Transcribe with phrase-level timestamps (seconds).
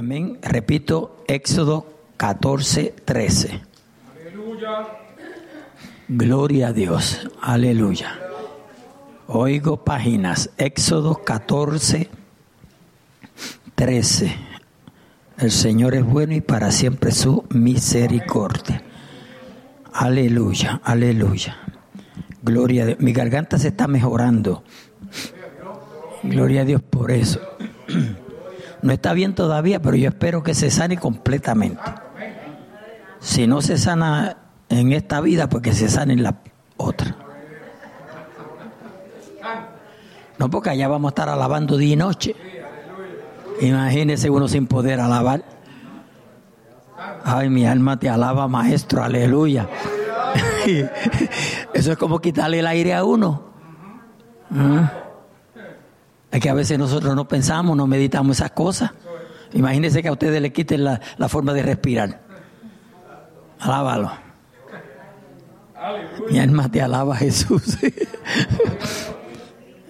[0.00, 0.38] Amén.
[0.40, 1.84] Repito, Éxodo
[2.16, 3.60] 14, 13.
[4.18, 4.86] Aleluya.
[6.08, 7.28] Gloria a Dios.
[7.42, 8.18] Aleluya.
[9.26, 10.52] Oigo páginas.
[10.56, 12.08] Éxodo 14,
[13.74, 14.36] 13.
[15.36, 18.82] El Señor es bueno y para siempre su misericordia.
[19.92, 21.58] Aleluya, aleluya.
[22.42, 23.00] Gloria a Dios.
[23.00, 24.64] Mi garganta se está mejorando.
[26.22, 27.38] Gloria a Dios por eso.
[28.82, 31.82] No está bien todavía, pero yo espero que se sane completamente.
[33.20, 34.36] Si no se sana
[34.68, 36.36] en esta vida, pues que se sane en la
[36.76, 37.16] otra.
[40.38, 42.34] No, porque allá vamos a estar alabando día y noche.
[43.60, 45.44] Imagínese uno sin poder alabar.
[47.24, 49.68] Ay, mi alma te alaba, maestro, aleluya.
[51.74, 53.42] Eso es como quitarle el aire a uno.
[54.48, 54.78] ¿Mm?
[56.30, 58.92] Es que a veces nosotros no pensamos, no meditamos esas cosas.
[59.52, 62.20] Imagínense que a ustedes le quiten la, la forma de respirar.
[63.58, 64.12] Alábalo.
[66.30, 67.78] Mi alma te alaba, Jesús.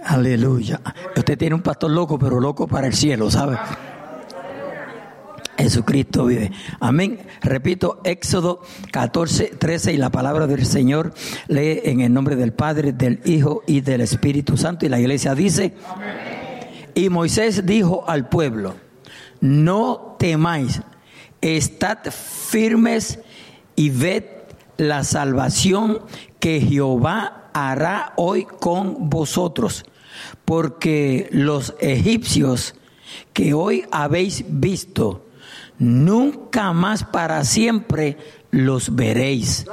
[0.05, 0.81] Aleluya.
[1.17, 3.59] Usted tiene un pastor loco, pero loco para el cielo, ¿sabe?
[5.63, 6.51] Jesucristo vive.
[6.81, 7.21] Amén.
[7.43, 11.15] Repito, Éxodo 14, 13 y la palabra del Señor
[11.49, 14.87] lee en el nombre del Padre, del Hijo y del Espíritu Santo.
[14.87, 15.75] Y la iglesia dice,
[16.95, 18.75] y Moisés dijo al pueblo,
[19.41, 20.83] no temáis,
[21.41, 23.21] estad firmes
[23.77, 24.25] y ved
[24.77, 26.01] la salvación
[26.39, 29.85] que Jehová hará hoy con vosotros,
[30.45, 32.75] porque los egipcios
[33.33, 35.27] que hoy habéis visto,
[35.81, 38.17] nunca más para siempre
[38.53, 39.67] los veréis.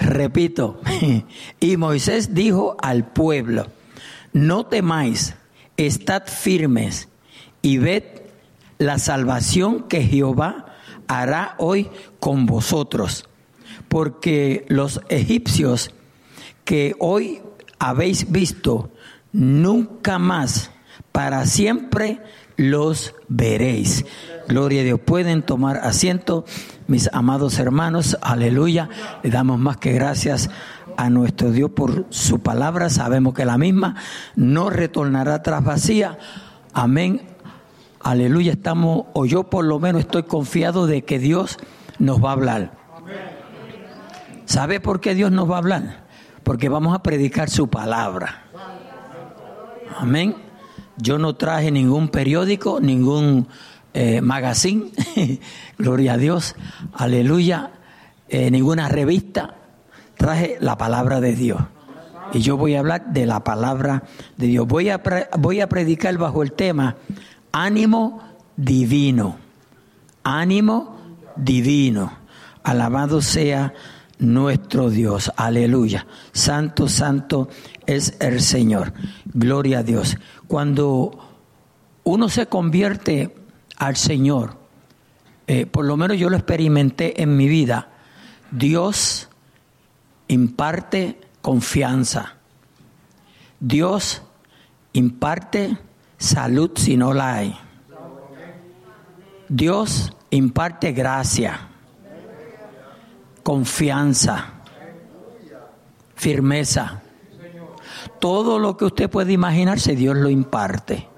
[0.00, 0.80] Repito,
[1.60, 3.66] y Moisés dijo al pueblo,
[4.32, 5.34] no temáis,
[5.76, 7.08] estad firmes
[7.62, 8.04] y ved
[8.78, 10.76] la salvación que Jehová
[11.08, 13.28] hará hoy con vosotros,
[13.88, 15.90] porque los egipcios
[16.64, 17.40] que hoy
[17.78, 18.90] habéis visto,
[19.32, 20.70] nunca más,
[21.12, 22.20] para siempre
[22.58, 24.04] los veréis.
[24.48, 25.00] Gloria a Dios.
[25.00, 26.44] Pueden tomar asiento,
[26.86, 28.18] mis amados hermanos.
[28.20, 28.90] Aleluya.
[29.22, 30.50] Le damos más que gracias
[30.98, 32.90] a nuestro Dios por su palabra.
[32.90, 33.94] Sabemos que la misma
[34.36, 36.18] no retornará tras vacía.
[36.74, 37.22] Amén.
[38.00, 38.52] Aleluya.
[38.52, 41.56] Estamos, o yo por lo menos estoy confiado de que Dios
[41.98, 42.72] nos va a hablar.
[44.44, 46.08] ¿Sabe por qué Dios nos va a hablar?
[46.42, 48.44] Porque vamos a predicar su palabra.
[49.98, 50.47] Amén.
[50.98, 53.48] Yo no traje ningún periódico, ningún
[53.94, 54.90] eh, magazine,
[55.78, 56.56] gloria a Dios,
[56.92, 57.70] aleluya,
[58.28, 59.54] eh, ninguna revista.
[60.16, 61.60] Traje la palabra de Dios.
[62.32, 64.02] Y yo voy a hablar de la palabra
[64.36, 64.66] de Dios.
[64.66, 65.00] Voy a,
[65.38, 66.96] voy a predicar bajo el tema
[67.52, 68.22] ánimo
[68.56, 69.36] divino.
[70.24, 70.96] Ánimo
[71.36, 72.12] divino.
[72.62, 73.72] Alabado sea
[74.18, 75.32] nuestro Dios.
[75.36, 76.06] Aleluya.
[76.32, 77.48] Santo, santo
[77.86, 78.92] es el Señor.
[79.24, 80.16] Gloria a Dios.
[80.48, 81.16] Cuando
[82.04, 83.36] uno se convierte
[83.76, 84.56] al Señor,
[85.46, 87.88] eh, por lo menos yo lo experimenté en mi vida,
[88.50, 89.28] Dios
[90.26, 92.34] imparte confianza.
[93.60, 94.22] Dios
[94.92, 95.78] imparte
[96.16, 97.58] salud si no la hay.
[99.48, 101.68] Dios imparte gracia,
[103.42, 104.52] confianza,
[106.14, 107.02] firmeza.
[108.20, 111.08] Todo lo que usted puede imaginarse, Dios lo imparte.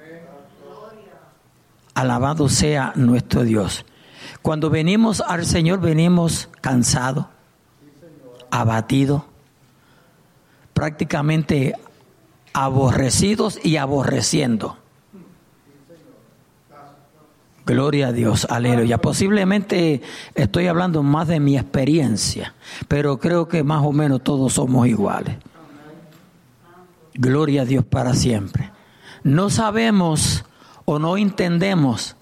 [1.94, 3.84] Alabado sea nuestro Dios.
[4.42, 7.26] Cuando venimos al Señor, venimos cansados,
[8.50, 9.22] abatidos,
[10.72, 11.74] prácticamente
[12.52, 14.76] aborrecidos y aborreciendo.
[17.66, 18.98] Gloria a Dios, aleluya.
[18.98, 20.00] Posiblemente
[20.34, 22.54] estoy hablando más de mi experiencia,
[22.88, 25.36] pero creo que más o menos todos somos iguales.
[27.20, 28.70] Gloria a Dios para siempre.
[29.24, 30.46] No sabemos
[30.86, 32.16] o no entendemos,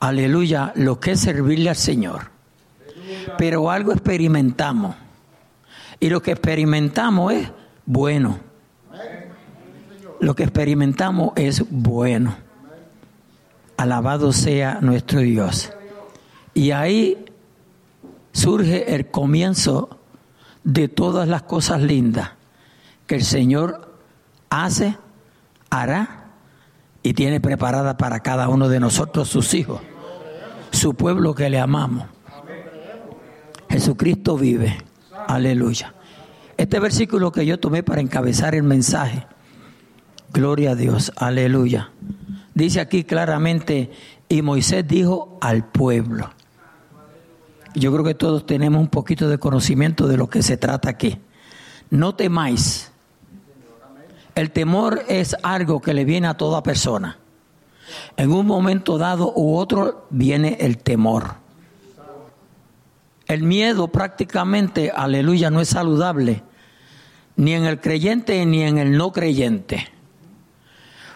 [0.00, 2.32] aleluya, lo que es servirle al Señor,
[3.38, 4.96] pero algo experimentamos.
[6.00, 7.52] Y lo que experimentamos es
[7.86, 8.40] bueno.
[10.18, 12.34] Lo que experimentamos es bueno.
[13.76, 15.70] Alabado sea nuestro Dios.
[16.52, 17.26] Y ahí
[18.32, 20.00] surge el comienzo
[20.64, 22.37] de todas las cosas lindas
[23.08, 23.98] que el Señor
[24.50, 24.96] hace,
[25.70, 26.26] hará
[27.02, 29.80] y tiene preparada para cada uno de nosotros sus hijos,
[30.70, 32.04] su pueblo que le amamos.
[33.70, 34.76] Jesucristo vive.
[35.26, 35.94] Aleluya.
[36.58, 39.26] Este versículo que yo tomé para encabezar el mensaje,
[40.32, 41.90] gloria a Dios, aleluya.
[42.54, 43.90] Dice aquí claramente
[44.28, 46.30] Y Moisés dijo al pueblo.
[47.74, 51.18] Yo creo que todos tenemos un poquito de conocimiento de lo que se trata aquí.
[51.88, 52.92] No temáis.
[54.38, 57.18] El temor es algo que le viene a toda persona.
[58.16, 61.34] En un momento dado u otro viene el temor.
[63.26, 66.44] El miedo prácticamente, aleluya, no es saludable,
[67.34, 69.88] ni en el creyente ni en el no creyente.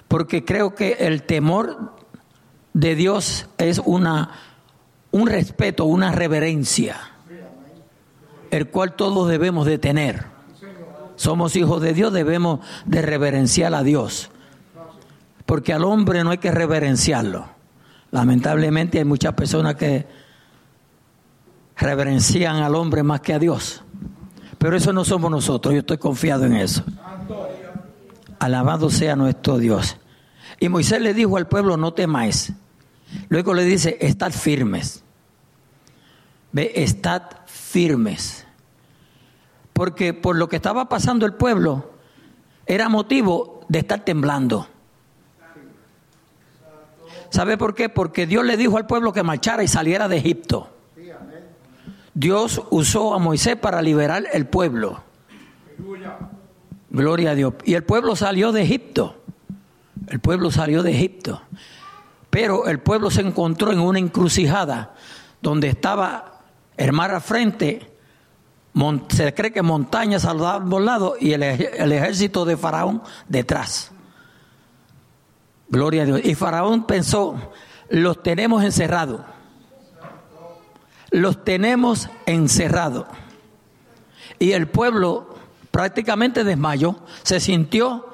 [0.09, 1.95] Porque creo que el temor
[2.73, 4.33] de Dios es una,
[5.13, 6.97] un respeto, una reverencia,
[8.51, 10.32] el cual todos debemos de tener.
[11.23, 14.29] Somos hijos de Dios, debemos de reverenciar a Dios.
[15.47, 17.47] Porque al hombre no hay que reverenciarlo.
[18.11, 20.05] Lamentablemente hay muchas personas que
[21.77, 23.85] reverencian al hombre más que a Dios.
[24.59, 26.83] Pero eso no somos nosotros, yo estoy confiado en eso.
[28.41, 29.99] Alabado sea nuestro Dios.
[30.59, 32.53] Y Moisés le dijo al pueblo, no temáis.
[33.29, 35.05] Luego le dice, estad firmes.
[36.51, 38.42] Ve, estad firmes.
[39.73, 41.91] Porque por lo que estaba pasando el pueblo,
[42.67, 44.69] era motivo de estar temblando.
[47.31, 47.89] ¿Sabe por qué?
[47.89, 50.69] Porque Dios le dijo al pueblo que marchara y saliera de Egipto.
[52.15, 55.03] Dios usó a Moisés para liberar el pueblo.
[56.91, 57.55] Gloria a Dios.
[57.65, 59.17] Y el pueblo salió de Egipto.
[60.09, 61.41] El pueblo salió de Egipto.
[62.29, 64.95] Pero el pueblo se encontró en una encrucijada
[65.41, 66.41] donde estaba
[66.77, 67.92] el mar al frente,
[69.09, 73.91] se cree que montañas a los lados y el, ejército de Faraón detrás.
[75.69, 76.21] Gloria a Dios.
[76.25, 77.53] Y Faraón pensó,
[77.89, 79.21] los tenemos encerrados
[81.13, 83.07] los tenemos encerrados.
[84.39, 85.37] Y el pueblo
[85.71, 88.09] prácticamente desmayó, se sintió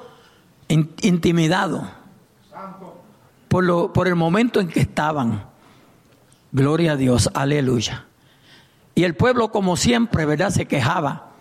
[0.67, 1.89] intimidado
[3.47, 5.45] por, lo, por el momento en que estaban.
[6.51, 8.05] Gloria a Dios, aleluya.
[8.95, 10.49] Y el pueblo, como siempre, ¿verdad?
[10.49, 11.31] Se quejaba,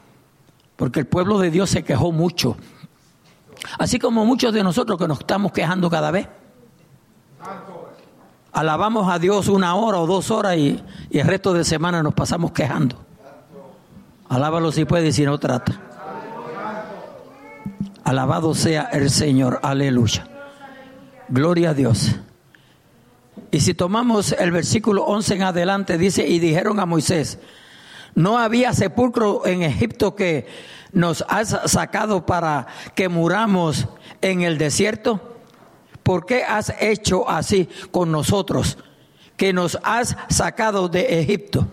[0.76, 2.56] porque el pueblo de Dios se quejó mucho.
[3.78, 6.28] Así como muchos de nosotros que nos estamos quejando cada vez
[8.58, 12.50] alabamos a Dios una hora o dos horas y, el resto de semana nos pasamos
[12.50, 12.96] quejando.
[14.28, 15.80] Alábalo si puede y si no trata.
[18.02, 20.26] Alabado sea el Señor, aleluya.
[21.28, 22.16] Gloria a Dios.
[23.50, 27.38] Y si tomamos el versículo 11 en adelante, dice, y dijeron a Moisés,
[28.14, 30.46] no había sepulcro en Egipto que
[30.92, 33.86] nos has sacado para que muramos
[34.20, 35.38] en el desierto.
[36.08, 38.78] ¿por qué has hecho así con nosotros?
[39.36, 41.68] Que nos has sacado de Egipto.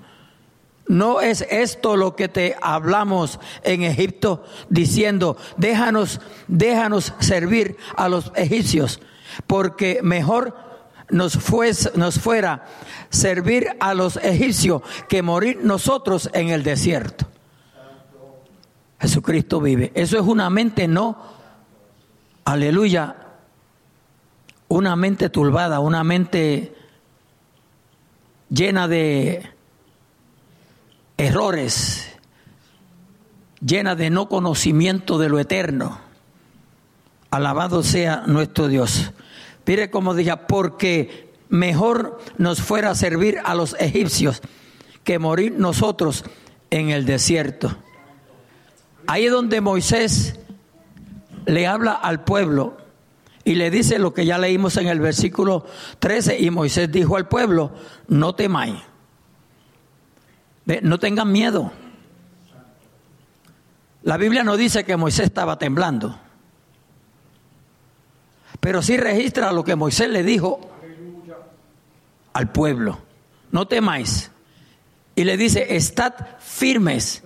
[0.89, 6.19] ¿No es esto lo que te hablamos en Egipto diciendo, déjanos,
[6.49, 8.99] déjanos servir a los egipcios,
[9.47, 10.53] porque mejor
[11.09, 11.37] nos,
[11.95, 12.65] nos fuera
[13.09, 17.27] servir a los egipcios que morir nosotros en el desierto?
[18.99, 19.91] Jesucristo vive.
[19.93, 21.17] Eso es una mente no,
[22.43, 23.15] aleluya,
[24.67, 26.75] una mente turbada, una mente
[28.49, 29.49] llena de
[31.17, 32.07] errores,
[33.59, 35.99] llena de no conocimiento de lo eterno.
[37.31, 39.11] Alabado sea nuestro Dios.
[39.65, 44.41] Mire como dije, porque mejor nos fuera servir a los egipcios
[45.03, 46.23] que morir nosotros
[46.69, 47.75] en el desierto.
[49.07, 50.39] Ahí es donde Moisés
[51.45, 52.77] le habla al pueblo
[53.43, 55.65] y le dice lo que ya leímos en el versículo
[55.99, 57.71] 13, y Moisés dijo al pueblo,
[58.07, 58.75] no temáis,
[60.81, 61.71] no tengan miedo.
[64.01, 66.19] La Biblia no dice que Moisés estaba temblando,
[68.65, 70.59] pero sí registra lo que Moisés le dijo
[72.33, 72.97] al pueblo,
[73.51, 74.31] no temáis.
[75.13, 77.21] Y le dice, estad firmes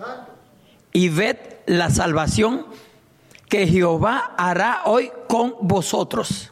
[0.91, 2.65] y ved la salvación
[3.47, 6.51] que Jehová hará hoy con vosotros.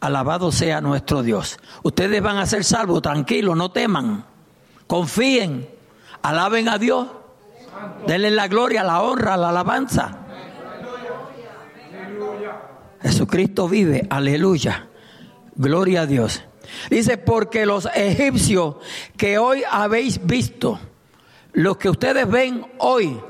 [0.00, 1.60] Alabado sea nuestro Dios.
[1.84, 4.24] Ustedes van a ser salvos, tranquilos, no teman.
[4.88, 5.70] Confíen,
[6.22, 7.06] alaben a Dios.
[8.04, 10.23] Denle la gloria, la honra, la alabanza.
[13.04, 14.88] Jesucristo vive, aleluya.
[15.54, 16.42] Gloria a Dios.
[16.90, 18.76] Dice, porque los egipcios
[19.16, 20.80] que hoy habéis visto,
[21.52, 23.20] los que ustedes ven hoy,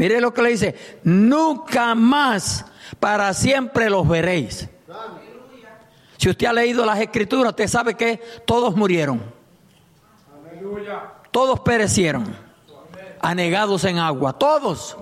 [0.00, 2.64] Mire lo que le dice, nunca más
[2.98, 4.66] para siempre los veréis.
[6.16, 9.22] Si usted ha leído las escrituras, usted sabe que todos murieron.
[11.30, 12.34] Todos perecieron,
[13.20, 14.96] anegados en agua, todos,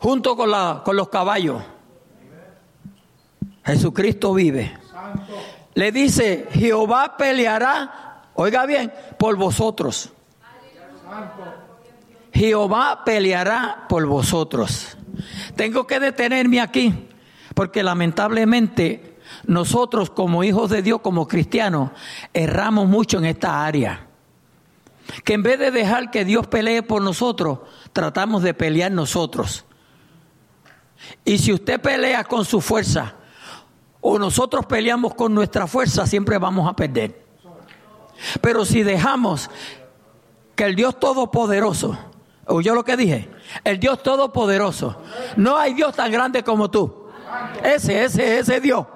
[0.00, 1.62] junto con, la, con los caballos.
[3.68, 4.78] Jesucristo vive.
[5.74, 10.10] le dice, Jehová peleará, oiga bien, por vosotros.
[12.32, 14.96] Jehová peleará por vosotros.
[15.54, 17.08] Tengo que detenerme aquí,
[17.54, 21.90] porque lamentablemente nosotros como hijos de Dios, como cristianos,
[22.32, 24.06] erramos mucho en esta área.
[25.24, 27.58] Que en vez de dejar que Dios pelee por nosotros,
[27.92, 29.66] tratamos de pelear nosotros.
[31.22, 33.17] Y si usted pelea con su fuerza
[34.00, 37.26] o nosotros peleamos con nuestra fuerza, siempre vamos a perder.
[38.40, 39.50] Pero si dejamos
[40.54, 41.98] que el Dios Todopoderoso,
[42.46, 43.30] ¿oyó lo que dije?
[43.64, 44.96] El Dios Todopoderoso,
[45.36, 47.08] no hay Dios tan grande como tú.
[47.62, 48.86] Ese, ese, ese Dios.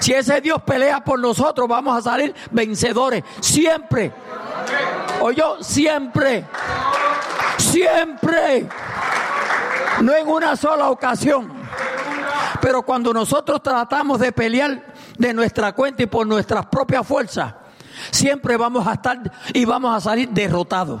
[0.00, 3.24] Si ese Dios pelea por nosotros, vamos a salir vencedores.
[3.40, 4.12] Siempre.
[5.20, 6.44] Oyó, siempre.
[7.56, 8.68] Siempre.
[10.00, 11.50] No en una sola ocasión.
[12.66, 17.54] Pero cuando nosotros tratamos de pelear de nuestra cuenta y por nuestras propias fuerzas,
[18.10, 19.22] siempre vamos a estar
[19.54, 21.00] y vamos a salir derrotados.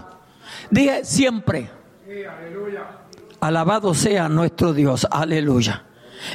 [0.70, 1.68] Dije siempre.
[3.40, 5.08] Alabado sea nuestro Dios.
[5.10, 5.82] Aleluya.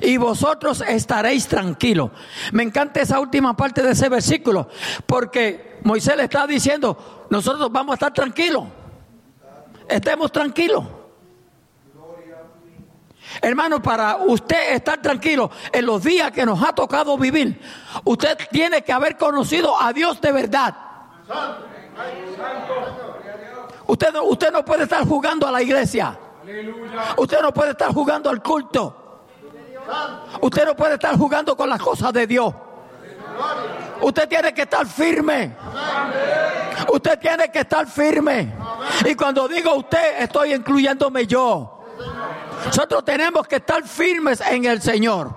[0.02, 2.12] Y vosotros estaréis tranquilos.
[2.52, 4.68] Me encanta esa última parte de ese versículo,
[5.06, 8.66] porque Moisés le está diciendo, nosotros vamos a estar tranquilos.
[9.88, 10.84] Estemos tranquilos.
[13.42, 17.60] Hermano, para usted estar tranquilo en los días que nos ha tocado vivir,
[18.04, 20.76] usted tiene que haber conocido a Dios de verdad.
[23.88, 26.18] Usted, usted no puede estar jugando a la iglesia.
[27.18, 29.24] Usted no puede estar jugando al culto.
[30.42, 32.54] Usted no puede estar jugando con las cosas de Dios.
[34.02, 35.56] Usted tiene que estar firme.
[36.94, 38.54] Usted tiene que estar firme.
[39.06, 41.81] Y cuando digo usted, estoy incluyéndome yo.
[42.66, 45.36] Nosotros tenemos que estar firmes en el Señor.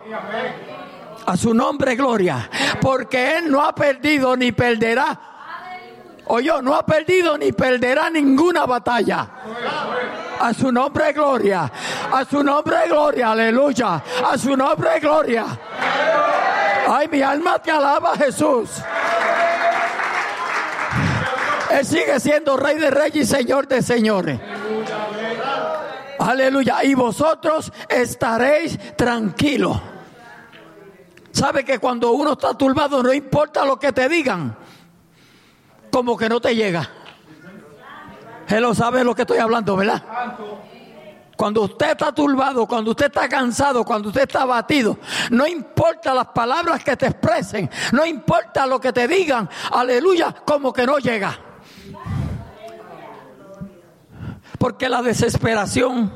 [1.26, 2.48] A su nombre, gloria.
[2.80, 5.18] Porque Él no ha perdido ni perderá.
[6.26, 9.28] Oye, no ha perdido ni perderá ninguna batalla.
[10.40, 11.70] A su nombre, gloria.
[12.12, 13.32] A su nombre, gloria.
[13.32, 14.02] Aleluya.
[14.30, 15.46] A su nombre, gloria.
[16.88, 18.70] Ay, mi alma te alaba, Jesús.
[21.70, 24.38] Él sigue siendo rey de reyes y señor de señores.
[26.18, 26.84] Aleluya.
[26.84, 29.80] Y vosotros estaréis tranquilos.
[31.32, 34.56] ¿Sabe que cuando uno está turbado no importa lo que te digan?
[35.90, 36.88] Como que no te llega.
[38.48, 40.02] Él sabe lo que estoy hablando, ¿verdad?
[41.36, 44.98] Cuando usted está turbado, cuando usted está cansado, cuando usted está abatido,
[45.30, 50.72] no importa las palabras que te expresen, no importa lo que te digan, aleluya, como
[50.72, 51.36] que no llega.
[54.64, 56.10] Porque la desesperación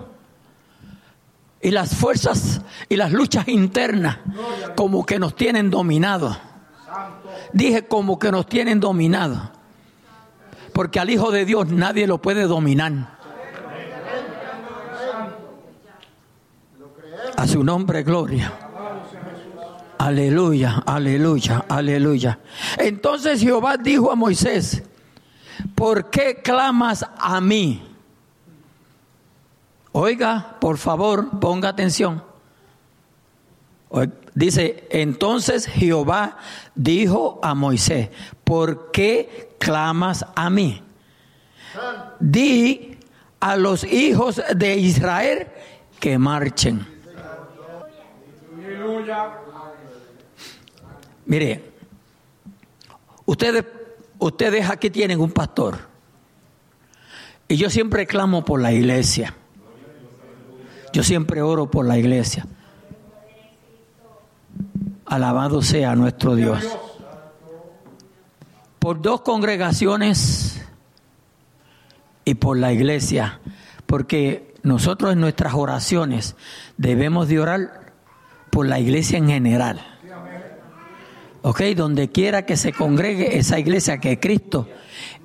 [1.60, 4.20] y las fuerzas y las luchas internas
[4.74, 6.34] como que nos tienen dominados.
[7.52, 9.38] Dije como que nos tienen dominados.
[10.72, 13.18] Porque al Hijo de Dios nadie lo puede dominar.
[17.36, 18.50] A su nombre, gloria.
[19.98, 22.38] Aleluya, aleluya, aleluya.
[22.78, 24.84] Entonces Jehová dijo a Moisés,
[25.74, 27.87] ¿por qué clamas a mí?
[29.92, 32.22] Oiga, por favor, ponga atención.
[34.34, 36.38] Dice, entonces Jehová
[36.74, 38.10] dijo a Moisés,
[38.44, 40.82] ¿por qué clamas a mí?
[42.20, 42.98] Di
[43.40, 45.48] a los hijos de Israel
[45.98, 46.86] que marchen.
[51.26, 51.72] Mire,
[53.26, 53.64] ustedes,
[54.18, 55.78] ustedes aquí tienen un pastor.
[57.48, 59.34] Y yo siempre clamo por la iglesia.
[60.92, 62.46] Yo siempre oro por la iglesia.
[65.06, 66.64] Alabado sea nuestro Dios.
[68.78, 70.64] Por dos congregaciones
[72.24, 73.40] y por la iglesia,
[73.86, 76.36] porque nosotros en nuestras oraciones
[76.76, 77.92] debemos de orar
[78.50, 79.80] por la iglesia en general.
[81.42, 84.68] Ok, donde quiera que se congregue esa iglesia que Cristo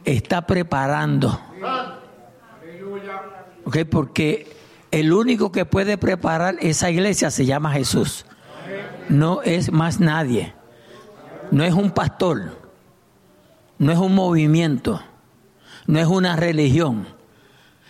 [0.06, 1.40] está preparando.
[3.66, 4.63] Ok, porque
[4.94, 8.28] el único que puede preparar esa iglesia se llama Jesús.
[9.10, 10.54] No es más nadie.
[11.50, 12.62] No es un pastor.
[13.80, 15.02] No es un movimiento.
[15.88, 17.08] No es una religión.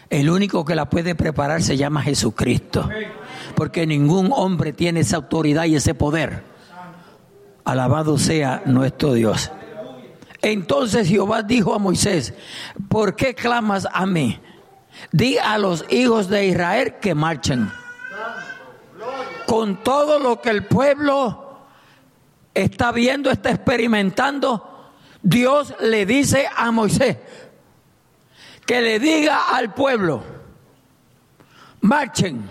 [0.09, 2.89] El único que la puede preparar se llama Jesucristo.
[3.53, 6.45] Porque ningún hombre tiene esa autoridad y ese poder.
[7.65, 9.51] Alabado sea nuestro Dios.
[10.41, 12.33] Entonces Jehová dijo a Moisés,
[12.87, 14.39] ¿por qué clamas a mí?
[15.11, 17.71] Di a los hijos de Israel que marchen.
[19.45, 21.59] Con todo lo que el pueblo
[22.53, 27.17] está viendo, está experimentando, Dios le dice a Moisés
[28.65, 30.23] que le diga al pueblo,
[31.81, 32.47] marchen.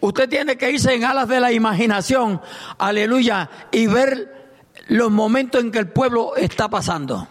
[0.00, 2.40] Usted tiene que irse en alas de la imaginación,
[2.78, 4.50] aleluya, y ver
[4.88, 7.28] los momentos en que el pueblo está pasando.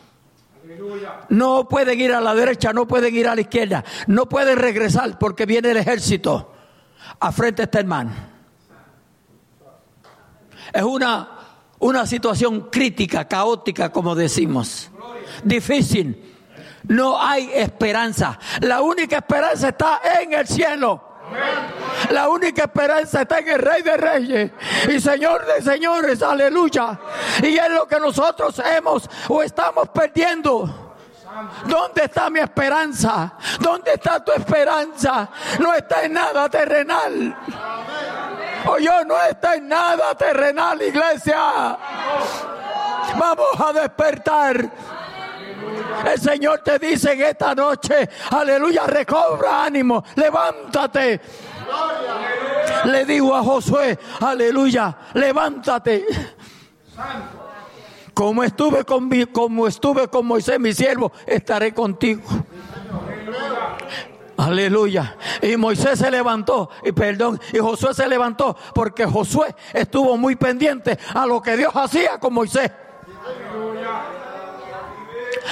[1.30, 5.18] No pueden ir a la derecha, no pueden ir a la izquierda, no pueden regresar
[5.18, 6.54] porque viene el ejército.
[7.20, 8.32] A frente está el man.
[10.74, 11.30] Es una,
[11.80, 14.90] una situación crítica, caótica, como decimos.
[15.44, 16.32] Difícil.
[16.88, 18.40] No hay esperanza.
[18.62, 21.11] La única esperanza está en el cielo.
[22.10, 24.52] La única esperanza está en el Rey de Reyes
[24.90, 27.00] y Señor de Señores, aleluya.
[27.42, 30.92] Y es lo que nosotros hemos o estamos perdiendo.
[31.66, 33.34] ¿Dónde está mi esperanza?
[33.60, 35.30] ¿Dónde está tu esperanza?
[35.60, 37.38] No está en nada terrenal.
[38.66, 41.78] O yo no está en nada terrenal, iglesia.
[43.18, 44.70] Vamos a despertar.
[46.06, 51.22] El Señor te dice en esta noche, aleluya, recobra ánimo, levántate.
[52.86, 56.06] Le digo a Josué, aleluya, levántate.
[58.14, 62.24] Como estuve con como estuve con Moisés mi siervo, estaré contigo.
[64.38, 65.18] Aleluya.
[65.42, 70.98] Y Moisés se levantó, y perdón, y Josué se levantó porque Josué estuvo muy pendiente
[71.14, 72.72] a lo que Dios hacía con Moisés.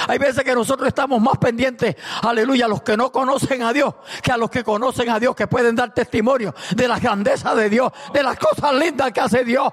[0.08, 3.94] Hay veces que nosotros estamos más pendientes, aleluya, a los que no conocen a Dios,
[4.22, 7.68] que a los que conocen a Dios, que pueden dar testimonio de la grandeza de
[7.68, 9.72] Dios, de las cosas lindas que hace Dios.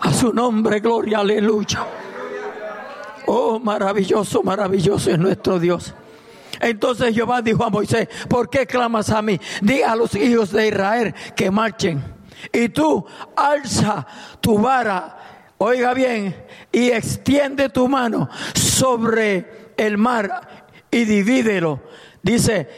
[0.00, 1.86] A su nombre, gloria, aleluya.
[3.26, 5.94] Oh, maravilloso, maravilloso es nuestro Dios.
[6.60, 9.38] Entonces Jehová dijo a Moisés, ¿por qué clamas a mí?
[9.62, 12.02] Di a los hijos de Israel que marchen.
[12.52, 13.04] Y tú
[13.36, 14.06] alza
[14.40, 15.29] tu vara
[15.62, 16.34] oiga bien,
[16.72, 21.80] y extiende tu mano sobre el mar y divídelo.
[22.22, 22.68] Dice,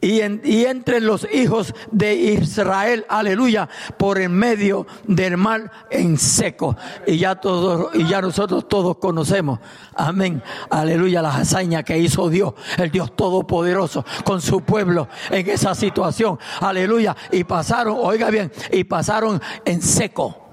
[0.00, 6.76] y, entre los hijos de Israel, aleluya, por en medio del mar en seco.
[7.06, 9.60] Y ya todos, y ya nosotros todos conocemos,
[9.94, 15.72] amén, aleluya, las hazañas que hizo Dios, el Dios Todopoderoso, con su pueblo en esa
[15.76, 17.16] situación, aleluya.
[17.30, 20.48] Y pasaron, oiga bien, y pasaron en seco.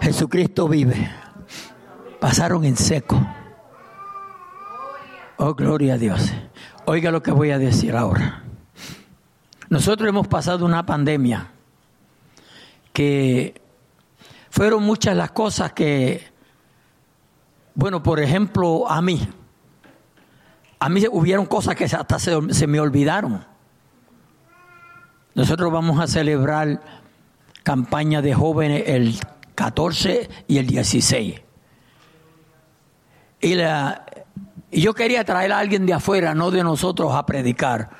[0.00, 1.10] Jesucristo vive.
[2.20, 3.20] Pasaron en seco.
[5.36, 6.32] Oh, gloria a Dios.
[6.86, 8.42] Oiga lo que voy a decir ahora.
[9.68, 11.50] Nosotros hemos pasado una pandemia
[12.92, 13.60] que
[14.50, 16.24] fueron muchas las cosas que,
[17.74, 19.28] bueno, por ejemplo, a mí,
[20.78, 23.44] a mí hubieron cosas que hasta se, se me olvidaron.
[25.36, 26.80] Nosotros vamos a celebrar
[27.62, 29.20] campaña de jóvenes el
[29.54, 31.42] 14 y el 16.
[33.42, 33.56] Y,
[34.72, 37.90] yo quería traer a alguien de afuera, no de nosotros, a predicar.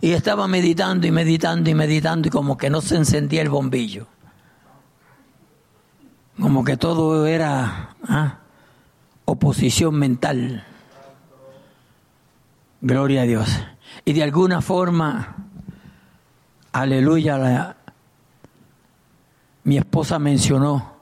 [0.00, 4.06] Y estaba meditando y meditando y meditando y como que no se encendía el bombillo.
[6.40, 8.38] Como que todo era ¿ah?
[9.26, 10.64] oposición mental.
[12.80, 13.62] Gloria a Dios.
[14.06, 15.49] Y de alguna forma,
[16.72, 17.76] aleluya,
[19.64, 20.96] mi esposa mencionó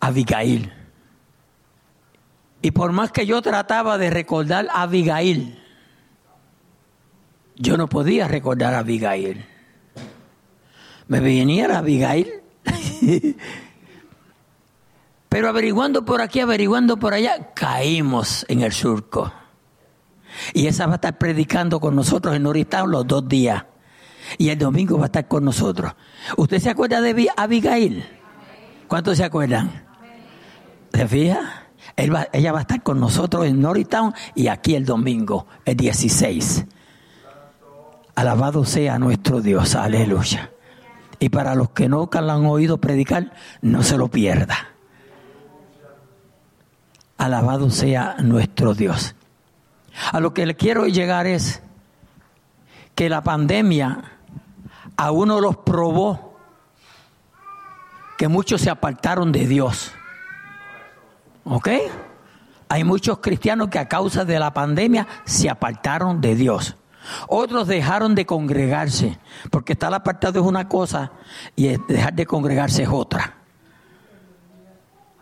[0.00, 0.72] a Abigail.
[2.62, 5.62] Y por más que yo trataba de recordar a Abigail,
[7.56, 9.44] yo no podía recordar a Abigail.
[11.08, 12.42] Me venía a Abigail.
[15.28, 19.32] Pero averiguando por aquí, averiguando por allá, caímos en el surco.
[20.54, 23.64] Y esa va a estar predicando con nosotros en Norristown los dos días
[24.38, 25.92] y el domingo va a estar con nosotros.
[26.36, 28.04] ¿Usted se acuerda de Abigail?
[28.88, 29.84] ¿Cuántos se acuerdan?
[30.92, 31.62] ¿Se fija?
[31.96, 36.66] ella va a estar con nosotros en Norristown y aquí el domingo, el 16.
[38.14, 40.50] Alabado sea nuestro Dios, aleluya.
[41.18, 44.56] Y para los que no la han oído predicar, no se lo pierda.
[47.16, 49.14] Alabado sea nuestro Dios.
[50.12, 51.62] A lo que le quiero llegar es
[52.94, 54.15] que la pandemia
[54.96, 56.38] a uno los probó
[58.16, 59.92] que muchos se apartaron de Dios.
[61.44, 61.68] ¿Ok?
[62.68, 66.76] Hay muchos cristianos que a causa de la pandemia se apartaron de Dios.
[67.28, 69.18] Otros dejaron de congregarse,
[69.50, 71.12] porque estar apartado es una cosa
[71.54, 73.36] y dejar de congregarse es otra.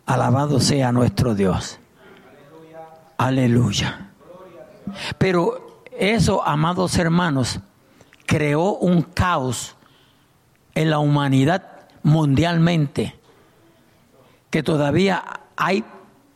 [0.07, 1.79] Alabado sea nuestro Dios.
[3.19, 4.11] Aleluya.
[5.19, 5.65] Pero
[5.97, 7.61] Eso, amados hermanos,
[8.35, 9.77] creó un caos
[10.75, 13.15] en la humanidad mundialmente,
[14.51, 15.23] que todavía
[15.55, 15.85] hay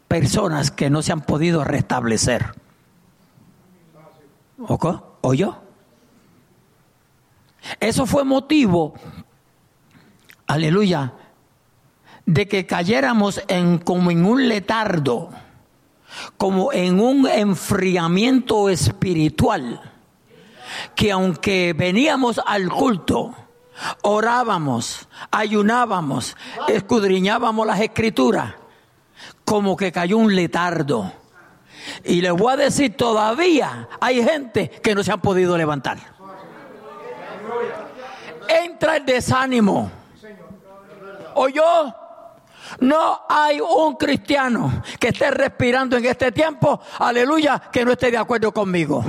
[0.06, 2.54] personas que no se han podido restablecer.
[4.58, 5.60] ¿O yo?
[7.80, 8.94] Eso fue motivo,
[10.46, 11.14] aleluya,
[12.26, 15.30] de que cayéramos en, como en un letardo,
[16.36, 19.97] como en un enfriamiento espiritual,
[20.94, 23.34] que aunque veníamos al culto,
[24.02, 26.36] orábamos, ayunábamos,
[26.68, 28.54] escudriñábamos las escrituras,
[29.44, 31.12] como que cayó un letardo.
[32.04, 35.98] Y les voy a decir, todavía hay gente que no se han podido levantar.
[38.48, 39.90] Entra el desánimo.
[41.34, 41.94] ¿O yo?
[42.80, 48.18] No hay un cristiano que esté respirando en este tiempo, aleluya, que no esté de
[48.18, 49.04] acuerdo conmigo.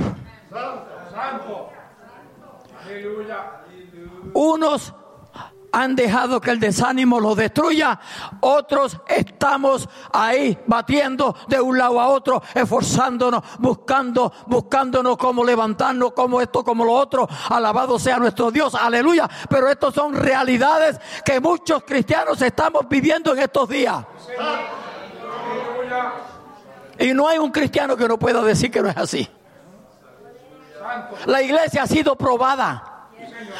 [4.34, 4.94] Unos
[5.72, 7.98] han dejado que el desánimo los destruya,
[8.40, 16.40] otros estamos ahí batiendo de un lado a otro, esforzándonos, buscando, buscándonos cómo levantarnos, como
[16.40, 17.28] esto, como lo otro.
[17.48, 19.28] Alabado sea nuestro Dios, aleluya.
[19.48, 24.04] Pero estas son realidades que muchos cristianos estamos viviendo en estos días.
[26.98, 29.28] Y no hay un cristiano que no pueda decir que no es así.
[31.26, 33.08] La iglesia ha sido probada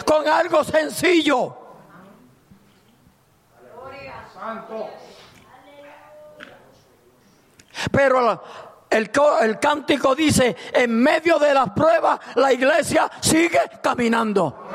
[0.05, 1.57] con algo sencillo.
[7.91, 8.43] Pero
[8.91, 9.11] el,
[9.43, 14.69] el, cántico dice, en medio de las pruebas la iglesia sigue caminando.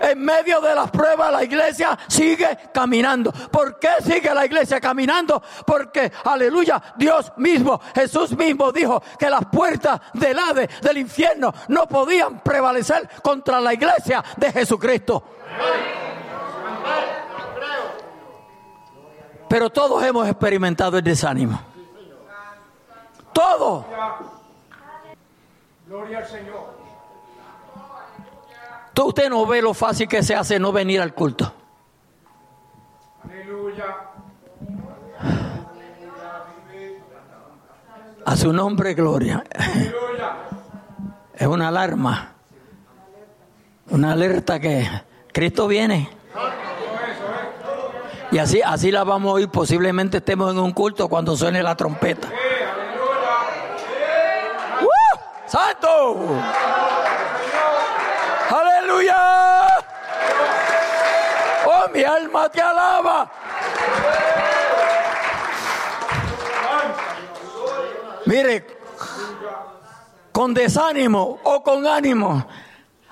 [0.00, 3.32] En medio de las pruebas la iglesia sigue caminando.
[3.32, 5.42] ¿Por qué sigue la iglesia caminando?
[5.66, 11.86] Porque, aleluya, Dios mismo, Jesús mismo dijo que las puertas del Hades, del infierno, no
[11.86, 15.22] podían prevalecer contra la iglesia de Jesucristo.
[19.48, 21.60] Pero todos hemos experimentado el desánimo.
[23.32, 23.84] Todos.
[25.86, 26.75] Gloria al Señor.
[29.04, 31.52] Usted no ve lo fácil que se hace no venir al culto.
[33.24, 33.84] Aleluya.
[38.24, 39.44] A su nombre, gloria.
[41.34, 42.32] Es una alarma.
[43.90, 44.88] Una alerta que
[45.32, 46.10] Cristo viene.
[48.32, 49.48] Y así, así la vamos a oír.
[49.48, 52.28] Posiblemente estemos en un culto cuando suene la trompeta.
[54.82, 55.18] ¡Uh!
[55.46, 56.40] ¡Santo!
[58.86, 59.84] ¡Aleluya!
[61.66, 63.28] ¡Oh, mi alma te alaba!
[68.26, 68.66] Mire,
[70.30, 72.46] con desánimo o con ánimo,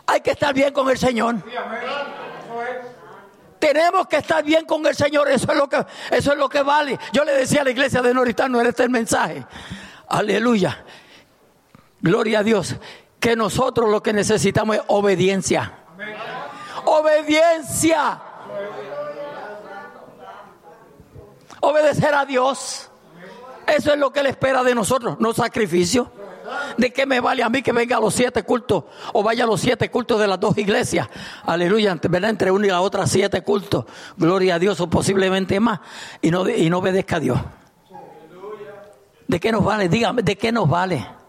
[0.06, 1.36] hay que estar bien con el Señor.
[3.58, 6.62] Tenemos que estar bien con el Señor, eso es lo que, eso es lo que
[6.62, 7.00] vale.
[7.12, 9.44] Yo le decía a la iglesia de Noritano, era este el mensaje.
[10.06, 10.84] Aleluya.
[12.00, 12.76] Gloria a Dios.
[13.24, 15.72] Que nosotros lo que necesitamos es obediencia.
[16.84, 18.20] Obediencia.
[21.60, 22.90] Obedecer a Dios.
[23.66, 26.12] Eso es lo que Él espera de nosotros, no sacrificio.
[26.76, 28.84] ¿De qué me vale a mí que venga a los siete cultos
[29.14, 31.08] o vaya a los siete cultos de las dos iglesias?
[31.46, 32.28] Aleluya, ¿verdad?
[32.28, 33.86] Entre una y la otra siete cultos.
[34.18, 35.80] Gloria a Dios o posiblemente más.
[36.20, 37.40] Y no, y no obedezca a Dios.
[39.26, 39.88] ¿De qué nos vale?
[39.88, 41.23] Dígame, ¿de qué nos vale?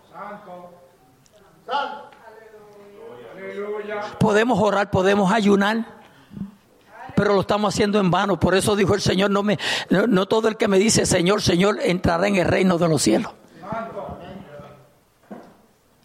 [4.19, 5.95] Podemos orar, podemos ayunar
[7.15, 8.39] pero lo estamos haciendo en vano.
[8.39, 9.58] Por eso dijo el Señor, no, me,
[9.89, 13.32] no, todo el que me dice Señor, Señor, entrará en el reino de los cielos.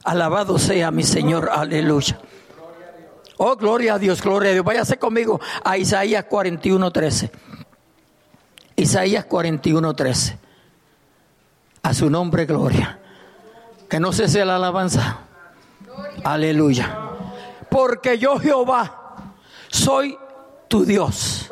[0.04, 2.20] Alabado sea mi Señor, aleluya.
[3.36, 4.64] Oh, gloria a Dios, gloria a Dios.
[4.64, 7.30] Váyase conmigo a Isaías 41, 13.
[8.76, 10.38] Isaías 41, 13.
[11.82, 12.98] A su nombre, gloria.
[13.88, 15.20] Que no cese la alabanza.
[16.24, 16.98] Aleluya.
[17.70, 19.24] Porque yo, Jehová,
[19.68, 20.18] soy
[20.68, 21.50] tu Dios.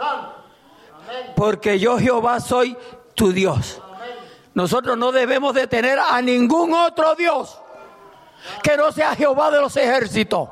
[1.37, 2.77] Porque yo, Jehová, soy
[3.14, 3.81] tu Dios.
[4.55, 7.61] Nosotros no debemos de tener a ningún otro Dios
[8.62, 10.48] que no sea Jehová de los ejércitos.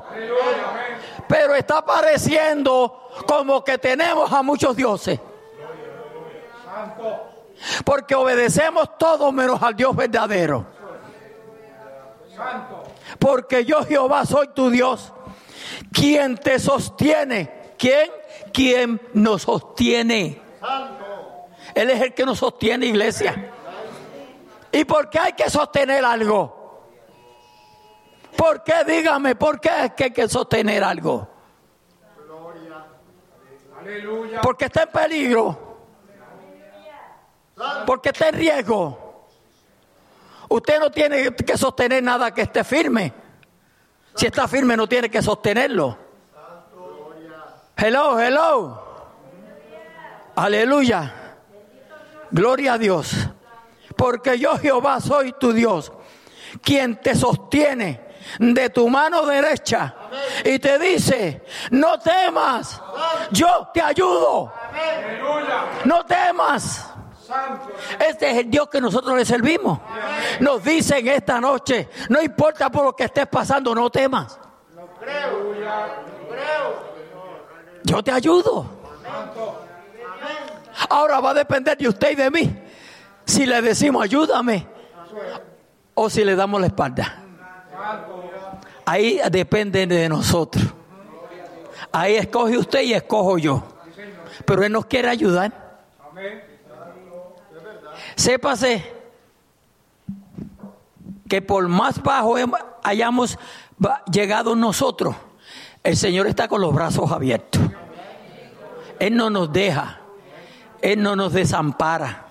[1.27, 5.19] Pero está pareciendo como que tenemos a muchos dioses.
[7.83, 10.65] Porque obedecemos todos menos al Dios verdadero.
[13.27, 15.11] Porque yo Jehová soy tu Dios,
[15.91, 17.73] quien te sostiene.
[17.77, 18.09] ¿Quién?
[18.53, 20.41] Quien nos sostiene.
[21.75, 23.51] Él es el que nos sostiene, iglesia.
[24.71, 26.87] ¿Y por qué hay que sostener algo?
[28.37, 28.85] ¿Por qué?
[28.85, 31.27] Dígame, ¿por qué es que hay que sostener algo?
[34.41, 35.79] Porque está en peligro.
[37.85, 39.06] Porque está en riesgo.
[40.49, 43.13] Usted no tiene que sostener nada que esté firme.
[44.15, 45.97] Si está firme no tiene que sostenerlo.
[47.75, 48.83] Hello, hello.
[50.35, 51.13] Aleluya.
[52.31, 53.13] Gloria a Dios.
[53.95, 55.91] Porque yo Jehová soy tu Dios,
[56.61, 58.07] quien te sostiene
[58.39, 59.95] de tu mano derecha
[60.43, 62.81] y te dice, no temas,
[63.31, 64.53] yo te ayudo.
[65.85, 66.96] No temas.
[67.99, 69.79] Este es el Dios que nosotros le servimos.
[70.39, 74.39] Nos dice en esta noche, no importa por lo que estés pasando, no temas.
[77.83, 78.65] Yo te ayudo.
[80.89, 82.63] Ahora va a depender de usted y de mí.
[83.25, 84.67] Si le decimos ayúdame
[85.93, 87.23] o si le damos la espalda.
[88.85, 90.63] Ahí depende de nosotros.
[91.91, 93.63] Ahí escoge usted y escojo yo.
[94.45, 95.51] Pero Él nos quiere ayudar.
[98.17, 98.83] Sépase
[101.29, 102.35] que por más bajo
[102.83, 103.37] hayamos
[104.11, 105.15] llegado nosotros,
[105.83, 107.61] el Señor está con los brazos abiertos.
[108.99, 110.01] Él no nos deja.
[110.81, 112.25] Él no nos desampara.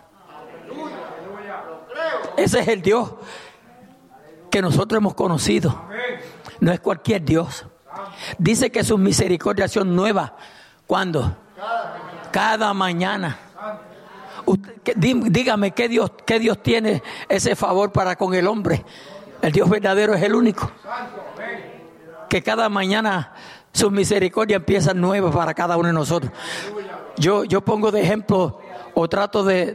[2.36, 3.14] Ese es el Dios
[4.50, 5.84] que nosotros hemos conocido.
[6.60, 7.64] No es cualquier Dios.
[8.38, 10.32] Dice que sus misericordias son nuevas.
[10.86, 11.36] ¿Cuándo?
[12.32, 13.38] Cada mañana.
[14.96, 18.84] Dígame qué Dios, qué Dios tiene ese favor para con el hombre.
[19.42, 20.70] El Dios verdadero es el único.
[22.28, 23.32] Que cada mañana
[23.72, 26.32] sus misericordias empiezan nuevas para cada uno de nosotros.
[27.18, 28.60] Yo, yo pongo de ejemplo
[28.94, 29.74] o trato de,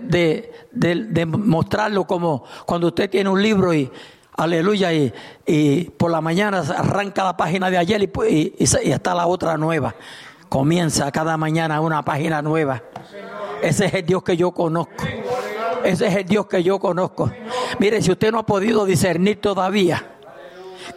[0.71, 3.91] de, mostrarlo como cuando usted tiene un libro y,
[4.35, 5.13] aleluya, y,
[5.45, 9.57] y por la mañana arranca la página de ayer y, y, y, está la otra
[9.57, 9.95] nueva.
[10.49, 12.81] Comienza cada mañana una página nueva.
[13.61, 15.05] Ese es el Dios que yo conozco.
[15.83, 17.31] Ese es el Dios que yo conozco.
[17.79, 20.05] Mire, si usted no ha podido discernir todavía,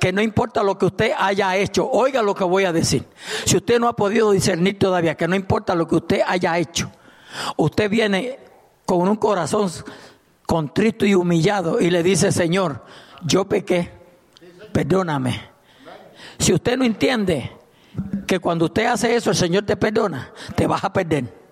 [0.00, 3.07] que no importa lo que usted haya hecho, oiga lo que voy a decir.
[3.44, 6.90] Si usted no ha podido discernir todavía, que no importa lo que usted haya hecho,
[7.57, 8.38] usted viene
[8.85, 9.70] con un corazón
[10.46, 12.83] contrito y humillado y le dice, Señor,
[13.24, 13.90] yo pequé,
[14.72, 15.40] perdóname.
[16.38, 17.53] Si usted no entiende
[18.27, 21.43] que cuando usted hace eso, el Señor te perdona, te vas a perder.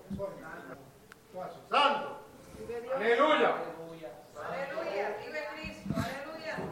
[1.73, 3.55] Aleluya.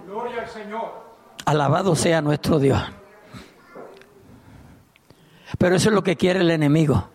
[0.05, 1.11] Gloria al Señor.
[1.45, 2.79] Alabado sea nuestro Dios.
[5.57, 7.09] Pero eso es lo que quiere el enemigo.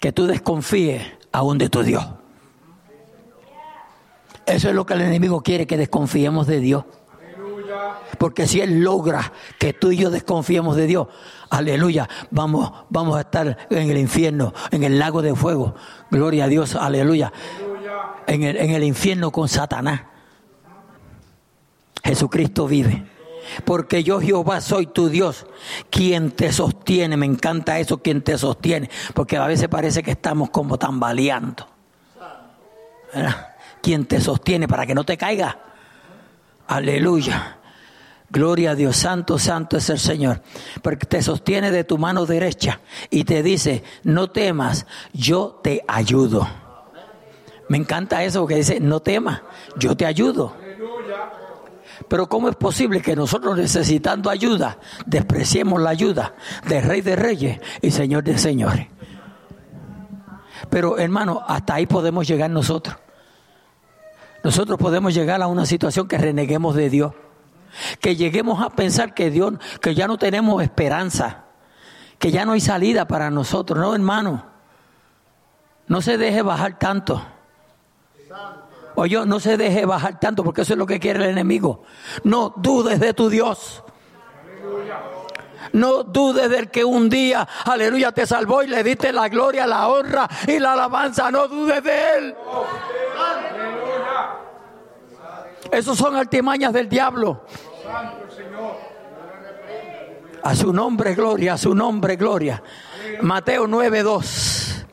[0.00, 2.04] Que tú desconfíes aún de tu Dios.
[4.46, 6.84] Eso es lo que el enemigo quiere, que desconfiemos de Dios.
[8.18, 11.08] Porque si Él logra que tú y yo desconfiemos de Dios,
[11.50, 15.74] aleluya, vamos, vamos a estar en el infierno, en el lago de fuego.
[16.10, 17.32] Gloria a Dios, aleluya.
[18.26, 20.02] En el, en el infierno con Satanás.
[22.02, 23.06] Jesucristo vive.
[23.64, 25.46] Porque yo Jehová soy tu Dios,
[25.90, 27.16] quien te sostiene.
[27.16, 28.90] Me encanta eso, quien te sostiene.
[29.14, 31.66] Porque a veces parece que estamos como tambaleando.
[33.82, 35.58] Quien te sostiene para que no te caiga.
[36.66, 37.58] Aleluya.
[38.34, 40.42] Gloria a Dios, santo, santo es el Señor.
[40.82, 46.44] Porque te sostiene de tu mano derecha y te dice, no temas, yo te ayudo.
[47.68, 49.42] Me encanta eso porque dice, no temas,
[49.76, 50.52] yo te ayudo.
[52.08, 56.34] Pero ¿cómo es posible que nosotros necesitando ayuda despreciemos la ayuda
[56.66, 58.88] del Rey de Reyes y Señor de Señores?
[60.70, 62.96] Pero hermano, hasta ahí podemos llegar nosotros.
[64.42, 67.12] Nosotros podemos llegar a una situación que reneguemos de Dios.
[68.00, 71.44] Que lleguemos a pensar que Dios, que ya no tenemos esperanza,
[72.18, 73.78] que ya no hay salida para nosotros.
[73.78, 74.46] No, hermano.
[75.86, 77.22] No se deje bajar tanto.
[78.96, 81.82] Oye, no se deje bajar tanto porque eso es lo que quiere el enemigo.
[82.22, 83.82] No dudes de tu Dios.
[85.72, 89.88] No dudes del que un día, aleluya, te salvó y le diste la gloria, la
[89.88, 91.30] honra y la alabanza.
[91.30, 92.34] No dudes de él.
[95.70, 97.44] Esos son artimañas del diablo.
[100.42, 102.62] A su nombre, gloria, a su nombre, gloria.
[103.22, 104.86] Mateo 9:2.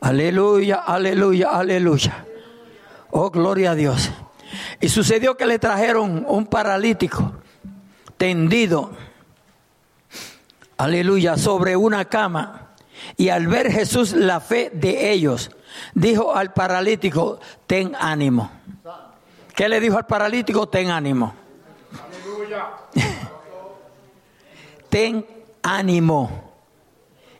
[0.00, 2.26] Aleluya, aleluya, aleluya.
[3.10, 4.10] Oh, gloria a Dios.
[4.80, 7.32] Y sucedió que le trajeron un paralítico
[8.16, 8.90] tendido,
[10.76, 12.74] aleluya, sobre una cama.
[13.16, 15.50] Y al ver Jesús la fe de ellos,
[15.94, 18.50] dijo al paralítico, ten ánimo.
[19.56, 20.68] ¿Qué le dijo al paralítico?
[20.68, 21.34] Ten ánimo.
[24.90, 25.26] Ten
[25.62, 26.52] ánimo.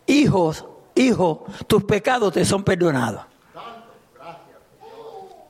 [0.06, 3.22] Hijos, hijos, tus pecados te son perdonados.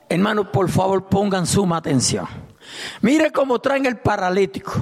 [0.09, 2.27] Hermanos, por favor, pongan suma atención.
[2.99, 4.73] Mire cómo traen el paralítico.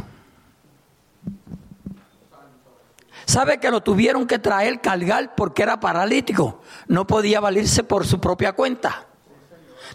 [3.25, 6.61] ¿Sabe que lo tuvieron que traer, cargar porque era paralítico?
[6.87, 9.05] No podía valirse por su propia cuenta.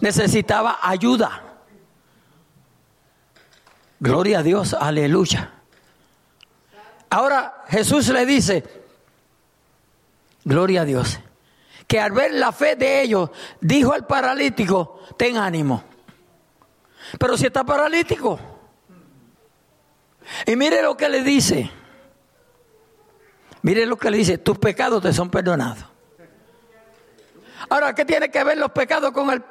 [0.00, 1.49] Necesitaba ayuda.
[4.00, 5.50] Gloria a Dios, aleluya.
[7.10, 8.64] Ahora Jesús le dice,
[10.42, 11.20] gloria a Dios,
[11.86, 15.84] que al ver la fe de ellos, dijo al paralítico, ten ánimo.
[17.18, 18.40] Pero si está paralítico.
[20.46, 21.70] Y mire lo que le dice.
[23.62, 25.84] Mire lo que le dice, tus pecados te son perdonados.
[27.68, 29.42] Ahora, ¿qué tiene que ver los pecados con, el,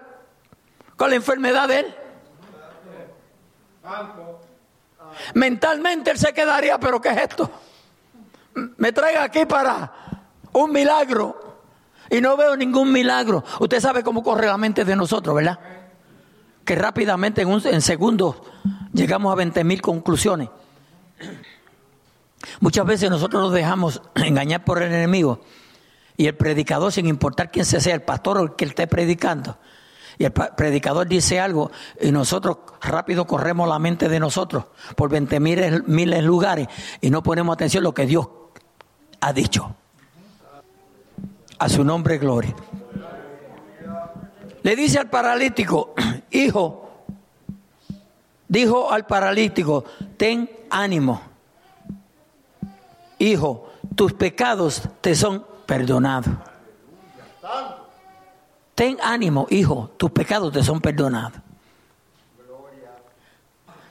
[0.96, 1.96] con la enfermedad de él?
[5.34, 7.50] Mentalmente él se quedaría, pero ¿qué es esto?
[8.78, 9.92] Me traiga aquí para
[10.54, 11.50] un milagro
[12.10, 13.44] y no veo ningún milagro.
[13.60, 15.60] Usted sabe cómo corre la mente de nosotros, ¿verdad?
[16.66, 18.38] Que rápidamente en, un, en segundos
[18.94, 20.50] llegamos a 20 mil conclusiones.
[22.60, 25.42] Muchas veces nosotros nos dejamos engañar por el enemigo
[26.18, 29.58] y el predicador, sin importar quién sea, el pastor o el que esté predicando,
[30.20, 35.40] y el predicador dice algo y nosotros rápido corremos la mente de nosotros por 20
[35.40, 36.68] miles lugares
[37.02, 38.28] y no ponemos atención a lo que Dios
[39.22, 39.76] ha dicho.
[41.58, 42.56] A su nombre, gloria.
[44.62, 45.96] Le dice al paralítico,
[46.30, 46.92] hijo,
[48.48, 49.86] dijo al paralítico,
[50.18, 51.30] ten ánimo
[53.20, 56.34] hijo, tus pecados te son perdonados.
[58.80, 61.42] Ten ánimo, hijo, tus pecados te son perdonados.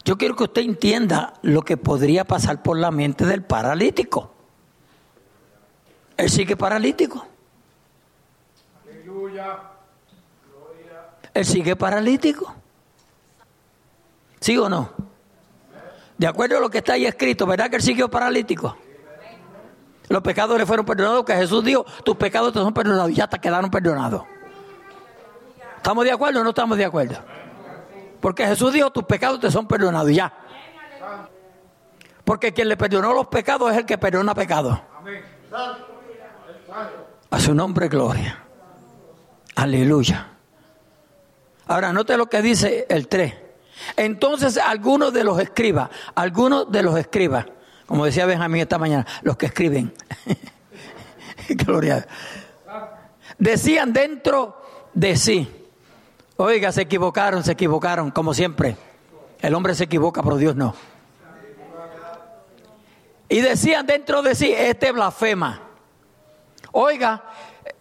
[0.03, 4.33] Yo quiero que usted entienda lo que podría pasar por la mente del paralítico.
[6.17, 7.27] Él sigue paralítico.
[11.35, 12.55] Él sigue paralítico.
[14.41, 14.91] ¿Sí o no?
[16.17, 18.75] De acuerdo a lo que está ahí escrito, ¿verdad que él siguió paralítico?
[20.09, 23.39] Los pecados le fueron perdonados, que Jesús dijo, tus pecados te son perdonados ya te
[23.39, 24.23] quedaron perdonados.
[25.79, 27.17] ¿Estamos de acuerdo o no estamos de acuerdo?
[28.21, 30.33] Porque Jesús dijo, tus pecados te son perdonados ya.
[32.25, 34.79] Porque quien le perdonó los pecados es el que perdona pecados.
[37.31, 38.45] A su nombre, gloria.
[39.55, 40.29] Aleluya.
[41.69, 43.35] Ahora, note lo que dice el 3.
[43.97, 47.47] Entonces, algunos de los escribas, algunos de los escribas,
[47.87, 49.95] como decía Benjamín esta mañana, los que escriben.
[51.49, 52.07] Gloria.
[53.39, 54.61] Decían dentro
[54.93, 55.58] de sí.
[56.41, 58.77] Oiga, se equivocaron, se equivocaron, como siempre.
[59.41, 60.73] El hombre se equivoca, pero Dios no.
[63.29, 65.61] Y decían dentro de sí, este blasfema.
[66.71, 67.25] Oiga,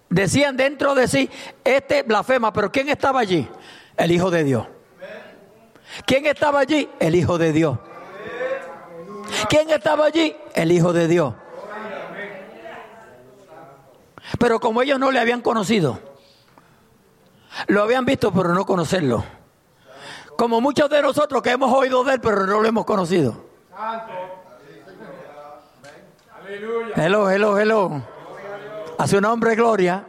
[0.10, 1.30] decían dentro de sí,
[1.64, 3.48] este blasfema, pero ¿quién estaba allí?
[3.96, 4.66] El Hijo de Dios.
[6.08, 6.90] ¿Quién estaba allí?
[7.00, 7.78] El Hijo de Dios.
[9.50, 10.36] ¿Quién estaba allí?
[10.56, 11.36] El Hijo de Dios.
[14.40, 16.07] Pero como ellos no le habían conocido,
[17.68, 19.24] lo habían visto pero no conocerlo.
[20.38, 23.46] Como muchos de nosotros que hemos oído de él pero no lo hemos conocido.
[26.96, 28.02] Hello, hello, hello.
[28.98, 30.06] A su nombre, gloria.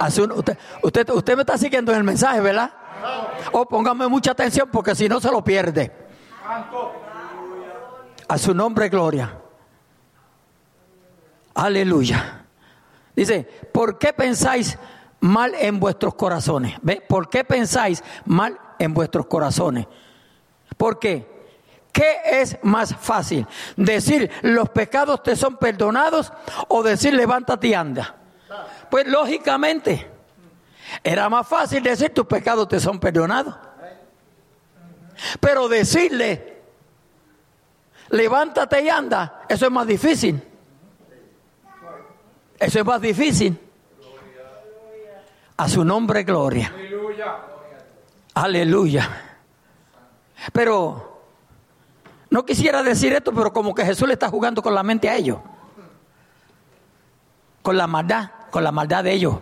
[0.00, 2.72] usted, usted, usted me está siguiendo en el mensaje, ¿verdad?
[3.52, 5.92] O oh, póngame mucha atención porque si no se lo pierde.
[8.28, 9.38] A su nombre, gloria.
[11.54, 12.44] Aleluya.
[13.16, 14.78] Dice, ¿por qué pensáis
[15.20, 16.76] mal en vuestros corazones?
[16.82, 17.02] ¿Ve?
[17.06, 19.86] ¿Por qué pensáis mal en vuestros corazones?
[20.76, 21.26] ¿Por qué?
[21.92, 23.46] ¿Qué es más fácil?
[23.76, 26.32] ¿Decir los pecados te son perdonados
[26.68, 28.14] o decir levántate y anda?
[28.90, 30.08] Pues lógicamente,
[31.02, 33.54] era más fácil decir tus pecados te son perdonados.
[35.40, 36.62] Pero decirle
[38.10, 40.42] levántate y anda, eso es más difícil.
[42.58, 43.58] Eso es más difícil.
[45.58, 46.72] A su nombre, gloria.
[48.34, 49.08] Aleluya.
[50.52, 51.20] Pero
[52.30, 55.16] no quisiera decir esto, pero como que Jesús le está jugando con la mente a
[55.16, 55.38] ellos.
[57.60, 59.34] Con la maldad, con la maldad de ellos.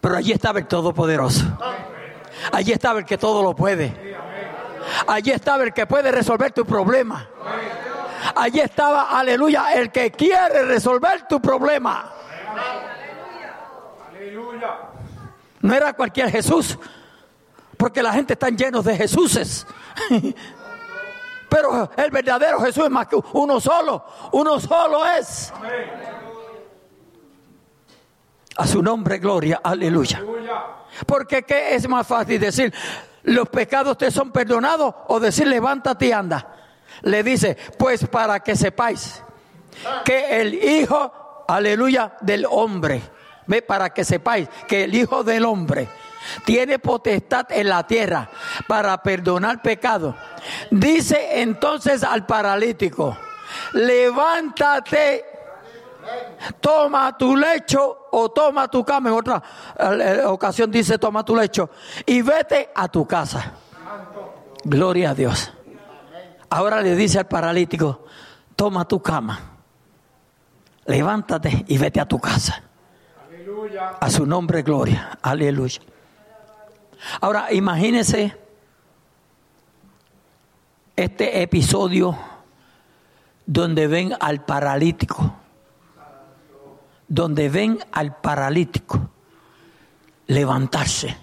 [0.00, 1.44] Pero allí estaba el Todopoderoso.
[2.52, 4.16] Allí estaba el que todo lo puede.
[5.08, 7.28] Allí estaba el que puede resolver tu problema.
[8.36, 12.12] Allí estaba, aleluya, el que quiere resolver tu problema.
[15.60, 16.78] No era cualquier Jesús,
[17.76, 19.66] porque la gente está llenos de Jesuses.
[21.48, 24.04] Pero el verdadero Jesús es más que uno solo.
[24.32, 25.52] Uno solo es.
[28.56, 30.22] A su nombre, gloria, aleluya.
[31.06, 32.72] Porque ¿qué es más fácil decir?
[33.24, 36.54] Los pecados te son perdonados o decir levántate y anda.
[37.02, 39.22] Le dice, pues para que sepáis
[40.04, 43.02] que el Hijo, aleluya, del hombre,
[43.66, 45.88] para que sepáis que el Hijo del hombre
[46.44, 48.28] tiene potestad en la tierra
[48.66, 50.14] para perdonar pecado.
[50.70, 53.16] Dice entonces al paralítico,
[53.72, 55.24] levántate,
[56.60, 59.08] toma tu lecho o toma tu cama.
[59.10, 59.42] En otra
[59.78, 61.70] eh, ocasión dice, toma tu lecho
[62.06, 63.52] y vete a tu casa.
[64.64, 65.52] Gloria a Dios.
[66.50, 68.04] Ahora le dice al paralítico,
[68.56, 69.38] toma tu cama,
[70.84, 72.69] levántate y vete a tu casa.
[74.00, 75.18] A su nombre, gloria.
[75.20, 75.80] Aleluya.
[77.20, 78.36] Ahora, imagínense
[80.96, 82.16] este episodio
[83.46, 85.34] donde ven al paralítico,
[87.08, 89.10] donde ven al paralítico
[90.26, 91.16] levantarse,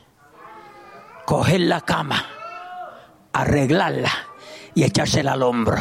[1.26, 2.24] coger la cama,
[3.34, 4.12] arreglarla
[4.76, 5.78] y echársela al hombro.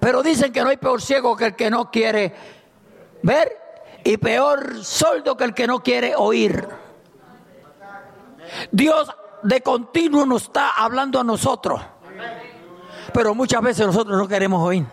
[0.00, 2.34] Pero dicen que no hay peor ciego que el que no quiere
[3.24, 3.58] ver
[4.04, 6.68] y peor sordo que el que no quiere oír.
[8.70, 9.10] Dios
[9.42, 11.80] de continuo nos está hablando a nosotros,
[13.12, 14.86] pero muchas veces nosotros no queremos oír.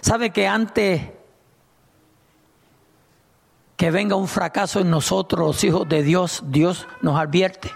[0.00, 1.02] ¿Sabe que antes
[3.76, 7.70] que venga un fracaso en nosotros, los hijos de Dios, Dios nos advierte?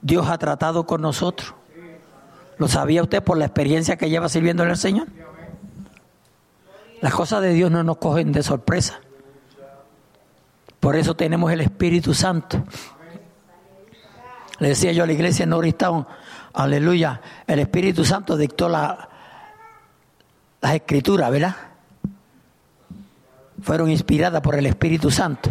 [0.00, 1.54] Dios ha tratado con nosotros.
[2.60, 5.08] ¿Lo sabía usted por la experiencia que lleva sirviéndole al Señor?
[7.00, 9.00] Las cosas de Dios no nos cogen de sorpresa.
[10.78, 12.62] Por eso tenemos el Espíritu Santo.
[14.58, 16.06] Le decía yo a la iglesia en Norristown,
[16.52, 19.08] aleluya, el Espíritu Santo dictó la,
[20.60, 21.56] las escrituras, ¿verdad?
[23.62, 25.48] Fueron inspiradas por el Espíritu Santo.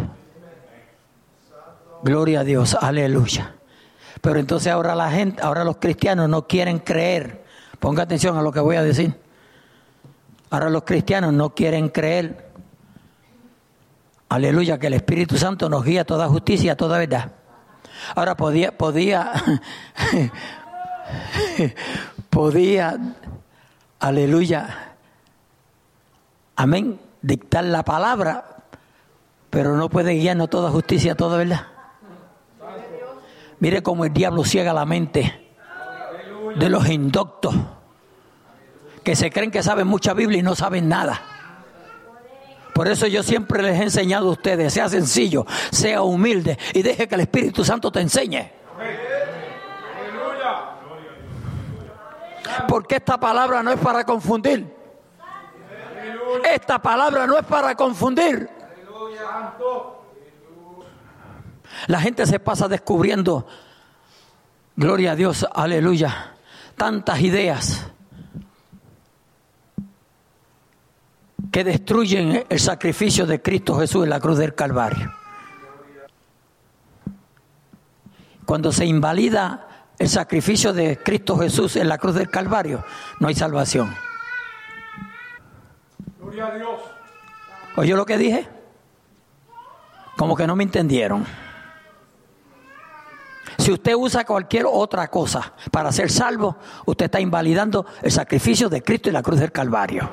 [2.04, 3.56] Gloria a Dios, aleluya.
[4.20, 7.44] Pero entonces ahora la gente, ahora los cristianos no quieren creer.
[7.78, 9.18] Ponga atención a lo que voy a decir.
[10.50, 12.50] Ahora los cristianos no quieren creer.
[14.28, 17.32] Aleluya, que el Espíritu Santo nos guía toda justicia, toda verdad.
[18.14, 19.32] Ahora podía, podía,
[22.30, 22.96] podía,
[23.98, 24.94] aleluya,
[26.56, 28.64] amén, dictar la palabra,
[29.50, 31.66] pero no puede guiarnos toda justicia, toda verdad.
[33.60, 35.48] Mire cómo el diablo ciega la mente
[36.56, 37.54] de los indoctos
[39.04, 41.20] que se creen que saben mucha Biblia y no saben nada.
[42.74, 47.06] Por eso yo siempre les he enseñado a ustedes, sea sencillo, sea humilde y deje
[47.06, 48.50] que el Espíritu Santo te enseñe.
[52.66, 54.74] Porque esta palabra no es para confundir.
[56.44, 58.48] Esta palabra no es para confundir.
[61.86, 63.46] La gente se pasa descubriendo,
[64.76, 66.34] gloria a Dios, aleluya,
[66.76, 67.86] tantas ideas
[71.50, 75.12] que destruyen el sacrificio de Cristo Jesús en la cruz del Calvario.
[78.44, 79.68] Cuando se invalida
[79.98, 82.84] el sacrificio de Cristo Jesús en la cruz del Calvario,
[83.18, 83.94] no hay salvación.
[86.20, 86.80] Gloria a Dios.
[87.76, 88.48] ¿Oye lo que dije?
[90.16, 91.24] Como que no me entendieron.
[93.60, 96.56] Si usted usa cualquier otra cosa para ser salvo,
[96.86, 100.10] usted está invalidando el sacrificio de Cristo en la cruz del Calvario.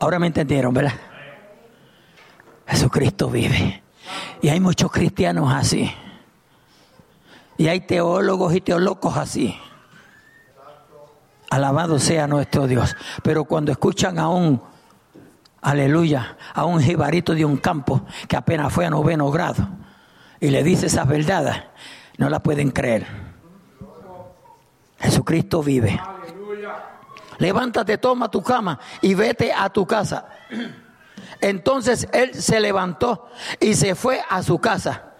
[0.00, 0.92] Ahora me entendieron, ¿verdad?
[2.66, 3.82] Jesucristo vive.
[4.42, 5.90] Y hay muchos cristianos así.
[7.56, 9.58] Y hay teólogos y teólogos así.
[11.48, 12.94] Alabado sea nuestro Dios.
[13.22, 14.60] Pero cuando escuchan a un,
[15.62, 19.87] aleluya, a un jibarito de un campo que apenas fue a noveno grado
[20.40, 21.56] y le dice esas verdades,
[22.16, 23.06] no la pueden creer.
[25.00, 26.00] Jesucristo vive
[27.38, 30.26] levántate, toma tu cama y vete a tu casa.
[31.40, 33.28] Entonces él se levantó
[33.60, 35.14] y se fue a su casa.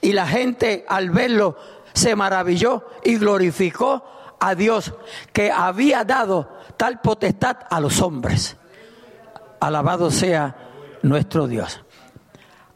[0.00, 1.56] Y la gente al verlo
[1.92, 4.04] se maravilló y glorificó
[4.40, 4.92] a Dios
[5.32, 8.56] que había dado tal potestad a los hombres.
[9.60, 10.56] Alabado sea
[11.02, 11.82] nuestro Dios.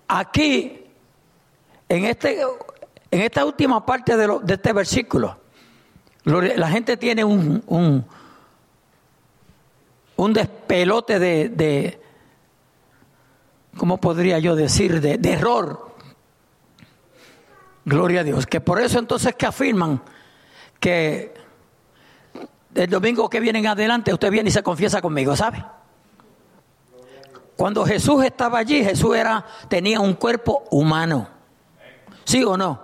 [0.08, 0.79] Aquí,
[1.90, 2.40] en, este,
[3.10, 5.38] en esta última parte de, de este versículo,
[6.24, 8.06] la gente tiene un, un
[10.20, 11.98] un despelote de,
[13.78, 15.00] ¿cómo podría yo decir?
[15.00, 15.94] De, de error.
[17.86, 18.46] Gloria a Dios.
[18.46, 20.02] Que por eso entonces que afirman
[20.78, 21.32] que
[22.74, 25.64] el domingo que viene en adelante usted viene y se confiesa conmigo, ¿sabe?
[27.56, 31.39] Cuando Jesús estaba allí, Jesús era, tenía un cuerpo humano.
[32.30, 32.78] ¿Sí o no?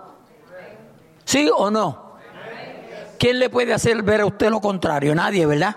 [1.25, 2.17] ¿Sí o no?
[3.17, 5.15] ¿Quién le puede hacer ver a usted lo contrario?
[5.15, 5.77] Nadie, ¿verdad?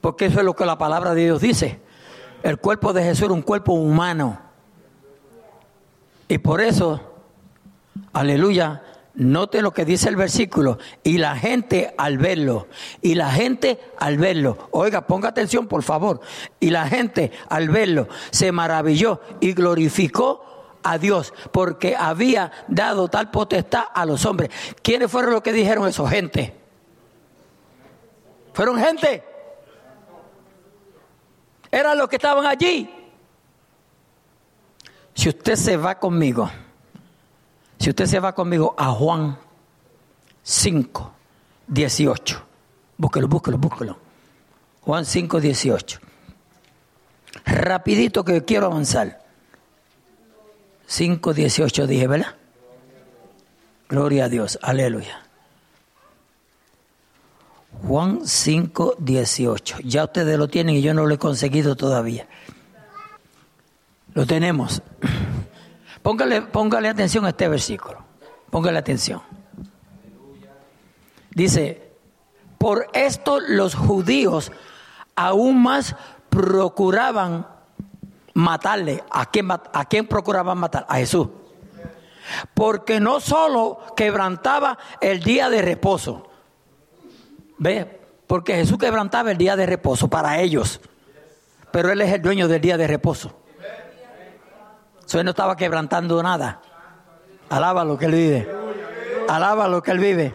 [0.00, 1.80] Porque eso es lo que la palabra de Dios dice.
[2.42, 4.40] El cuerpo de Jesús era un cuerpo humano.
[6.26, 7.00] Y por eso,
[8.12, 8.82] aleluya,
[9.14, 10.78] Note lo que dice el versículo.
[11.04, 12.66] Y la gente al verlo,
[13.00, 16.20] y la gente al verlo, oiga, ponga atención por favor.
[16.58, 20.49] Y la gente al verlo se maravilló y glorificó
[20.82, 24.50] a Dios porque había dado tal potestad a los hombres.
[24.82, 26.06] ¿Quiénes fueron los que dijeron eso?
[26.06, 26.54] Gente.
[28.52, 29.24] Fueron gente.
[31.70, 32.90] Eran los que estaban allí.
[35.14, 36.50] Si usted se va conmigo
[37.80, 39.38] si usted se va conmigo a Juan
[40.42, 41.12] 5,
[41.66, 42.42] 18.
[42.98, 43.98] Búsquelo, búsquelo, búsquelo.
[44.82, 45.98] Juan 5, 18.
[47.46, 49.24] Rapidito que quiero avanzar.
[50.90, 52.34] 5, 18 dije, ¿verdad?
[53.88, 55.22] Gloria a Dios, aleluya.
[57.86, 59.78] Juan 5, 18.
[59.84, 62.26] Ya ustedes lo tienen y yo no lo he conseguido todavía.
[64.14, 64.82] Lo tenemos.
[66.02, 68.02] Póngale, póngale atención a este versículo.
[68.50, 69.22] Póngale atención.
[71.30, 71.92] Dice,
[72.58, 74.50] por esto los judíos
[75.14, 75.94] aún más
[76.30, 77.46] procuraban
[78.34, 79.02] matarle.
[79.10, 80.86] ¿A quién, ¿A quién procuraban matar?
[80.88, 81.28] A Jesús.
[82.54, 86.28] Porque no solo quebrantaba el día de reposo.
[87.58, 88.00] ¿Ve?
[88.26, 90.80] Porque Jesús quebrantaba el día de reposo para ellos.
[91.72, 93.40] Pero Él es el dueño del día de reposo.
[95.04, 96.60] Eso no estaba quebrantando nada.
[97.48, 98.48] Alaba lo que él vive.
[99.28, 100.32] Alaba lo que él vive.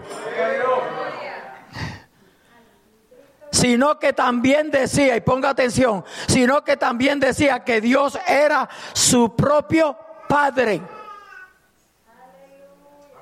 [3.56, 9.34] Sino que también decía, y ponga atención, sino que también decía que Dios era su
[9.34, 9.98] propio
[10.28, 10.82] Padre.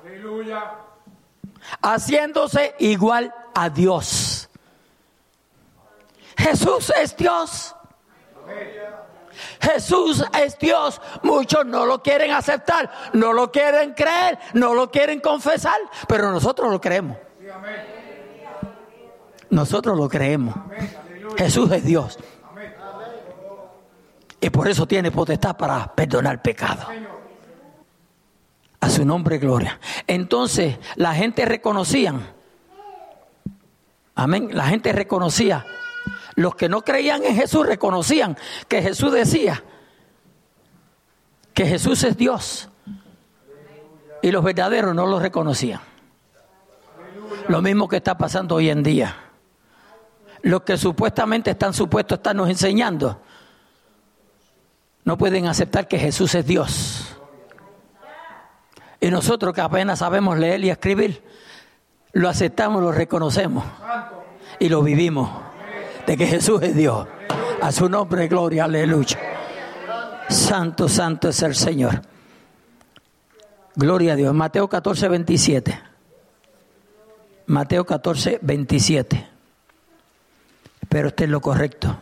[0.02, 0.72] Aleluya.
[1.80, 4.50] Haciéndose igual a Dios.
[6.36, 7.76] Jesús es Dios.
[9.60, 11.00] Jesús es Dios.
[11.22, 15.78] Muchos no lo quieren aceptar, no lo quieren creer, no lo quieren confesar,
[16.08, 17.18] pero nosotros lo creemos.
[19.54, 20.54] Nosotros lo creemos.
[21.38, 22.18] Jesús es Dios.
[24.40, 26.86] Y por eso tiene potestad para perdonar pecado.
[28.80, 29.78] A su nombre, gloria.
[30.06, 32.14] Entonces, la gente reconocía.
[34.16, 34.50] Amén.
[34.52, 35.64] La gente reconocía
[36.36, 38.36] los que no creían en Jesús reconocían
[38.66, 39.62] que Jesús decía
[41.52, 42.68] que Jesús es Dios.
[44.20, 45.80] Y los verdaderos no lo reconocían.
[47.46, 49.23] Lo mismo que está pasando hoy en día.
[50.44, 53.18] Los que supuestamente están supuestos a estarnos enseñando
[55.04, 57.16] no pueden aceptar que Jesús es Dios.
[59.00, 61.22] Y nosotros que apenas sabemos leer y escribir,
[62.12, 63.64] lo aceptamos, lo reconocemos
[64.58, 65.30] y lo vivimos
[66.06, 67.06] de que Jesús es Dios.
[67.62, 69.18] A su nombre, gloria, aleluya.
[70.28, 72.02] Santo, santo es el Señor.
[73.76, 74.34] Gloria a Dios.
[74.34, 75.82] Mateo 14, 27.
[77.46, 79.33] Mateo 14, 27.
[80.94, 82.00] Pero este es lo correcto.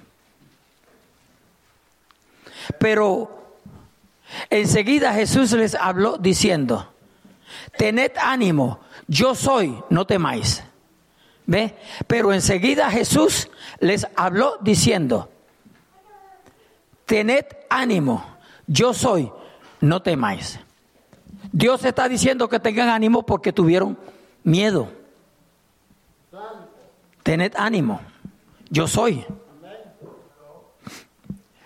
[2.78, 3.57] Pero
[4.51, 6.93] enseguida Jesús les habló diciendo,
[7.78, 10.62] tened ánimo, yo soy, no temáis.
[11.47, 11.74] ¿Ve?
[12.07, 13.49] Pero enseguida Jesús
[13.80, 15.30] les habló diciendo,
[17.07, 18.22] tened ánimo,
[18.66, 19.32] yo soy,
[19.80, 20.61] no temáis.
[21.51, 23.97] Dios está diciendo que tengan ánimo porque tuvieron
[24.45, 24.93] miedo.
[27.22, 28.03] Tened ánimo,
[28.73, 29.25] yo soy.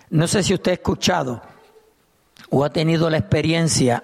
[0.09, 1.41] No sé si usted ha escuchado
[2.49, 4.03] o ha tenido la experiencia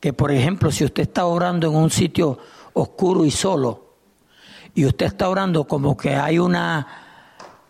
[0.00, 2.38] que, por ejemplo, si usted está orando en un sitio
[2.72, 3.94] oscuro y solo,
[4.74, 6.86] y usted está orando como que hay una,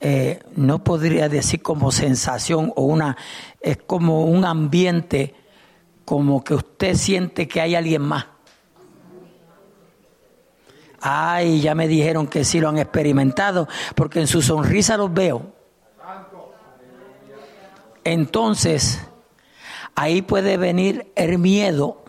[0.01, 3.19] eh, no podría decir como sensación o una,
[3.61, 5.35] es como un ambiente,
[6.07, 8.32] como que usted siente que hay alguien más.
[11.03, 15.53] Ay, ya me dijeron que sí lo han experimentado, porque en su sonrisa los veo.
[18.05, 19.01] Entonces,
[19.95, 22.05] ahí puede venir el miedo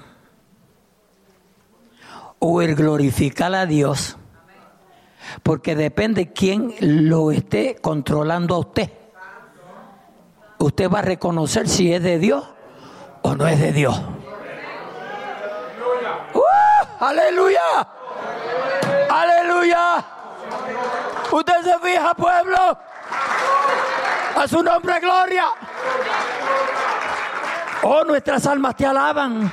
[2.40, 4.18] o el glorificar a Dios
[5.42, 8.92] porque depende quién lo esté controlando a usted.
[10.60, 12.46] usted va a reconocer si es de Dios
[13.22, 14.02] o no es de Dios.
[16.34, 16.40] ¡Uh!
[17.00, 17.60] aleluya.
[19.64, 20.06] Aleluya.
[21.32, 22.78] Usted se fija, pueblo.
[24.36, 25.46] A su nombre, gloria.
[27.84, 29.52] Oh, nuestras almas te alaban.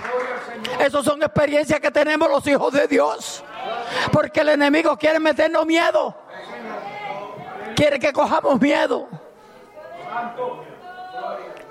[0.79, 3.45] Esas son experiencias que tenemos los hijos de Dios.
[4.13, 6.15] Porque el enemigo quiere meternos miedo.
[7.77, 9.09] Quiere que cojamos miedo.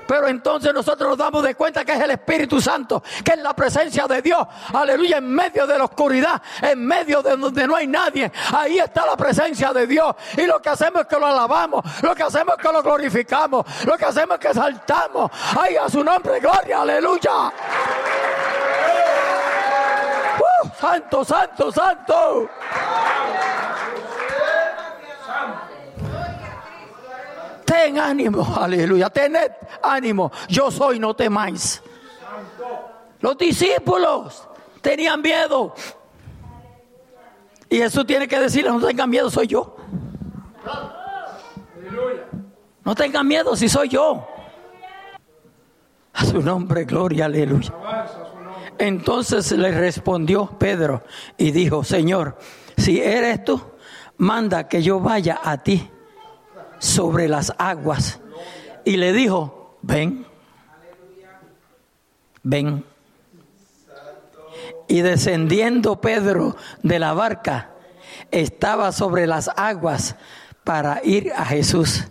[0.10, 3.53] Pero entonces nosotros nos damos de cuenta que es el Espíritu Santo, que es la
[3.53, 4.39] presencia de Dios.
[4.74, 8.32] Aleluya, en medio de la oscuridad, en medio de donde no hay nadie.
[8.51, 10.16] Ahí está la presencia de Dios.
[10.36, 13.68] Y lo que hacemos es que lo alabamos, lo que hacemos es que lo glorificamos,
[13.86, 15.30] lo que hacemos es que saltamos.
[15.55, 17.51] Ay, a su nombre, gloria, aleluya.
[20.39, 22.49] Uh, santo, santo, santo.
[27.70, 29.11] Ten ánimo, aleluya.
[29.11, 29.51] Tened
[29.84, 30.32] ánimo.
[30.47, 31.84] Yo soy, no temáis.
[33.20, 34.47] Los discípulos
[34.82, 35.76] tenían miedo.
[37.70, 39.76] Y Jesús tiene que decirles, no tengan miedo, soy yo.
[42.84, 44.28] No tengan miedo si soy yo.
[46.13, 47.72] A su nombre, gloria, aleluya.
[48.80, 51.03] Entonces le respondió Pedro
[51.38, 52.36] y dijo, Señor,
[52.78, 53.61] si eres tú,
[54.17, 55.88] manda que yo vaya a ti
[56.80, 58.20] sobre las aguas.
[58.86, 60.26] Y le dijo, ven,
[62.44, 62.84] ven.
[64.88, 67.70] Y descendiendo Pedro de la barca,
[68.32, 70.16] estaba sobre las aguas
[70.64, 72.06] para ir a Jesús.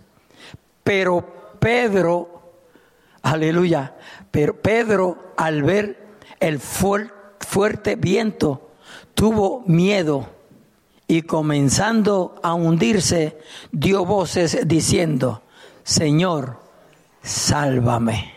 [0.83, 2.53] Pero Pedro,
[3.21, 3.95] aleluya,
[4.31, 6.07] pero Pedro al ver
[6.39, 8.71] el fuerte viento
[9.13, 10.38] tuvo miedo
[11.09, 13.39] y comenzando a hundirse,
[13.71, 15.41] dio voces diciendo,
[15.83, 16.59] Señor,
[17.23, 18.35] sálvame.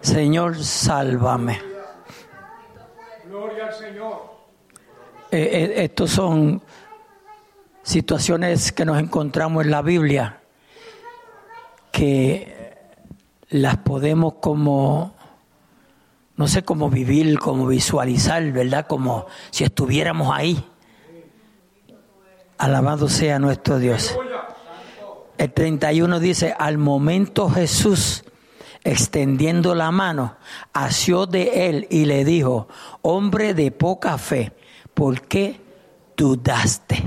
[0.00, 1.60] Señor, sálvame.
[3.26, 4.22] Gloria al Señor.
[5.30, 6.60] Eh, estos son
[7.84, 10.40] situaciones que nos encontramos en la Biblia
[11.92, 12.74] que
[13.50, 15.13] las podemos como
[16.36, 18.86] no sé cómo vivir, cómo visualizar, ¿verdad?
[18.86, 20.64] Como si estuviéramos ahí.
[22.58, 24.16] Alabado sea nuestro Dios.
[25.38, 28.24] El 31 dice, al momento Jesús,
[28.82, 30.36] extendiendo la mano,
[30.72, 32.68] asió de él y le dijo,
[33.02, 34.52] hombre de poca fe,
[34.92, 35.60] ¿por qué
[36.16, 37.02] dudaste?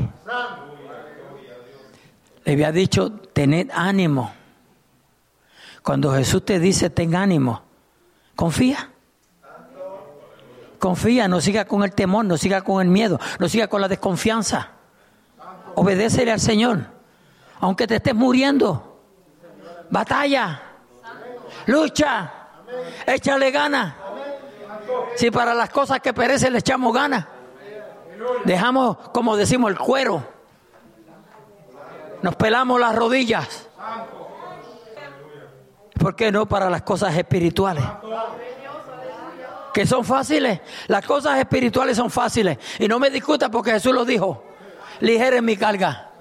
[2.46, 4.32] Le había dicho, tened ánimo.
[5.84, 7.62] Cuando Jesús te dice, ten ánimo,
[8.36, 8.92] confía.
[10.80, 13.88] Confía, no siga con el temor, no siga con el miedo, no siga con la
[13.88, 14.70] desconfianza.
[15.76, 16.80] Obedécele al Señor.
[17.60, 19.00] Aunque te estés muriendo.
[19.90, 20.62] Batalla.
[21.66, 22.32] Lucha.
[23.06, 23.96] Échale gana.
[25.16, 27.26] Si para las cosas que perecen le echamos ganas.
[28.46, 30.24] Dejamos, como decimos, el cuero.
[32.22, 33.68] Nos pelamos las rodillas.
[36.00, 37.84] ¿Por qué no para las cosas espirituales?
[39.78, 40.60] Que son fáciles.
[40.88, 42.58] Las cosas espirituales son fáciles.
[42.80, 44.44] Y no me discuta porque Jesús lo dijo.
[45.02, 46.14] Ligeren mi carga.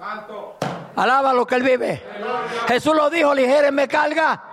[0.95, 2.03] Alaba lo que Él vive.
[2.67, 4.43] Jesús lo dijo, ligeren mi carga.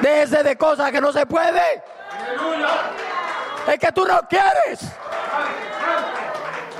[0.00, 1.82] Déjese de cosas que no se puede.
[3.66, 4.92] Es que tú no quieres.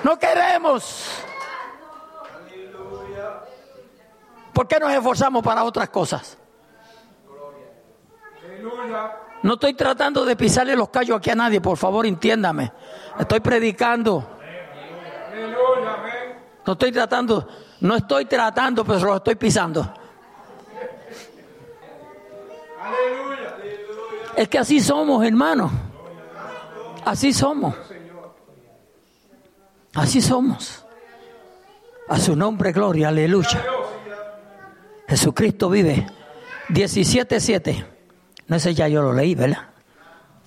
[0.02, 1.22] No queremos.
[4.54, 6.38] ¿Por qué nos esforzamos para otras cosas?
[8.42, 9.27] Aleluya.
[9.42, 12.72] No estoy tratando de pisarle los callos aquí a nadie, por favor, entiéndame.
[13.18, 14.38] Estoy predicando.
[16.66, 17.48] No estoy tratando,
[17.80, 19.94] no estoy tratando, pero lo estoy pisando.
[24.36, 25.70] Es que así somos, hermanos.
[27.04, 27.74] Así somos.
[29.94, 30.84] Así somos.
[32.08, 33.64] A su nombre, gloria, aleluya.
[35.08, 36.06] Jesucristo vive.
[36.68, 37.97] 17.7.
[38.48, 39.68] No sé, ya yo lo leí, ¿verdad?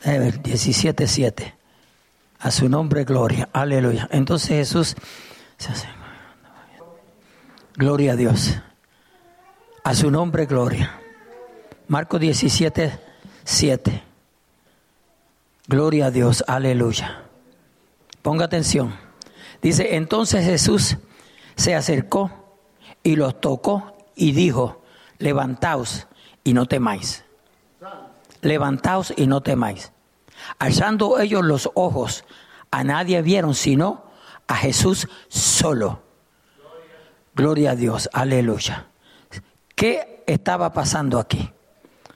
[0.03, 1.53] 17.7.
[2.39, 3.47] A su nombre, gloria.
[3.53, 4.09] Aleluya.
[4.11, 4.95] Entonces Jesús.
[7.75, 8.57] Gloria a Dios.
[9.83, 10.99] A su nombre, gloria.
[11.87, 12.99] Marcos 17,
[13.43, 14.03] 7.
[15.67, 16.43] Gloria a Dios.
[16.47, 17.23] Aleluya.
[18.23, 18.95] Ponga atención.
[19.61, 20.97] Dice, entonces Jesús
[21.55, 22.31] se acercó
[23.03, 24.81] y los tocó y dijo,
[25.19, 26.07] levantaos
[26.43, 27.23] y no temáis
[28.41, 29.91] levantaos y no temáis.
[30.59, 32.25] Alzando ellos los ojos,
[32.71, 34.03] a nadie vieron sino
[34.47, 36.01] a Jesús solo.
[37.33, 38.87] Gloria a Dios, aleluya.
[39.75, 41.51] ¿Qué estaba pasando aquí?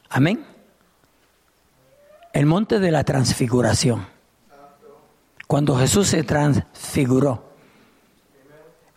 [0.10, 0.46] Amén.
[2.34, 4.08] El monte de la transfiguración.
[5.48, 7.46] Cuando Jesús se transfiguró,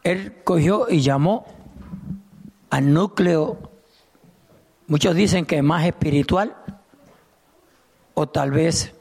[0.02, 1.46] Él cogió y llamó
[2.70, 3.70] al núcleo,
[4.86, 6.56] muchos dicen que más espiritual
[8.20, 8.92] o tal vez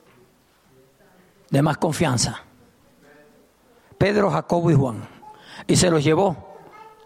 [1.50, 2.44] de más confianza.
[3.98, 5.08] Pedro, Jacobo y Juan.
[5.66, 6.56] Y se los llevó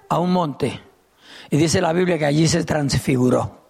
[0.10, 0.82] a un monte.
[1.50, 3.62] Y dice la Biblia que allí se transfiguró.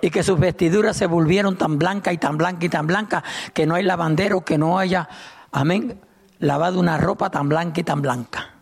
[0.00, 3.66] Y que sus vestiduras se volvieron tan blancas y tan blancas y tan blancas que
[3.66, 5.08] no hay lavandero que no haya,
[5.50, 6.00] amén,
[6.38, 8.54] lavado una ropa tan blanca y tan blanca.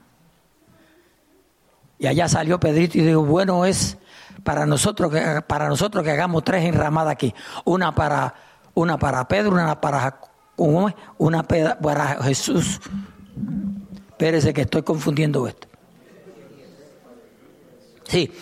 [1.98, 3.98] Y allá salió Pedrito y dijo, bueno es
[4.42, 7.34] para nosotros que, para nosotros que hagamos tres enramadas aquí.
[7.64, 8.34] Una para,
[8.74, 10.20] una para Pedro, una para,
[10.56, 12.80] una para Jesús.
[14.10, 15.68] Espérese que estoy confundiendo esto.
[18.04, 18.32] Sí.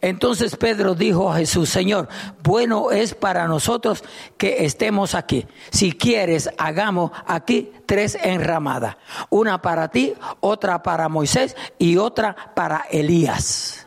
[0.00, 2.08] Entonces Pedro dijo a Jesús, Señor,
[2.42, 4.04] bueno es para nosotros
[4.36, 5.46] que estemos aquí.
[5.70, 8.98] Si quieres, hagamos aquí tres enramadas.
[9.30, 13.83] Una para ti, otra para Moisés y otra para Elías.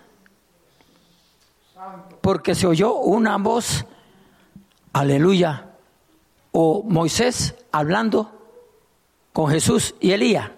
[2.28, 3.86] Porque se oyó una voz,
[4.92, 5.70] aleluya,
[6.52, 8.30] o Moisés hablando
[9.32, 10.52] con Jesús y Elías.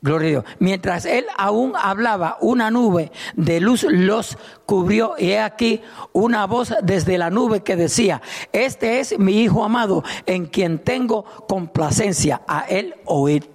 [0.00, 0.44] Gloria a Dios.
[0.58, 5.82] Mientras él aún hablaba, una nube de luz los cubrió y he aquí
[6.14, 11.24] una voz desde la nube que decía, este es mi Hijo amado en quien tengo
[11.46, 13.50] complacencia, a él oír.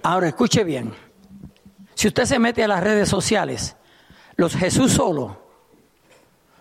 [0.00, 0.94] Ahora escuche bien,
[1.96, 3.74] si usted se mete a las redes sociales,
[4.38, 5.36] los Jesús solo,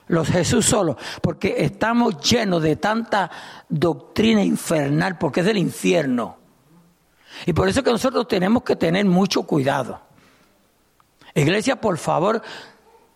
[0.08, 3.30] los Jesús solo, porque estamos llenos de tanta
[3.70, 6.38] doctrina infernal, porque es del infierno.
[7.46, 10.02] Y por eso que nosotros tenemos que tener mucho cuidado.
[11.36, 12.42] Iglesia, por favor,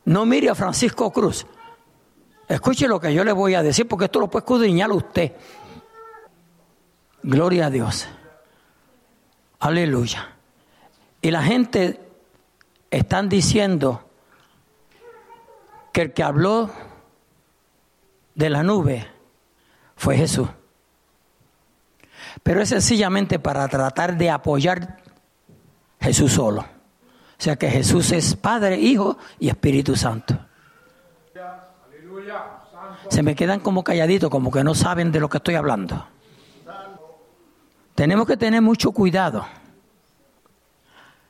[0.06, 1.48] no mire a Francisco Cruz.
[2.48, 5.32] Escuche lo que yo le voy a decir, porque esto lo puede escudriñar usted.
[7.24, 8.08] Gloria a Dios.
[9.60, 10.36] Aleluya.
[11.20, 12.00] Y la gente
[12.92, 14.11] están diciendo
[15.92, 16.70] que el que habló
[18.36, 19.08] de la nube
[19.96, 20.48] fue Jesús
[22.44, 24.98] pero es sencillamente para tratar de apoyar
[26.00, 26.62] Jesús solo.
[26.62, 30.38] O sea que Jesús es Padre, Hijo y Espíritu Santo.
[33.10, 36.08] Se me quedan como calladitos, como que no saben de lo que estoy hablando.
[37.96, 39.46] Tenemos que tener mucho cuidado.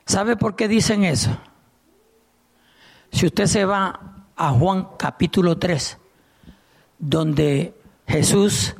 [0.06, 1.32] ¿Sabe por qué dicen eso?
[3.12, 6.00] Si usted se va a Juan capítulo 3,
[6.98, 7.76] donde
[8.08, 8.76] Jesús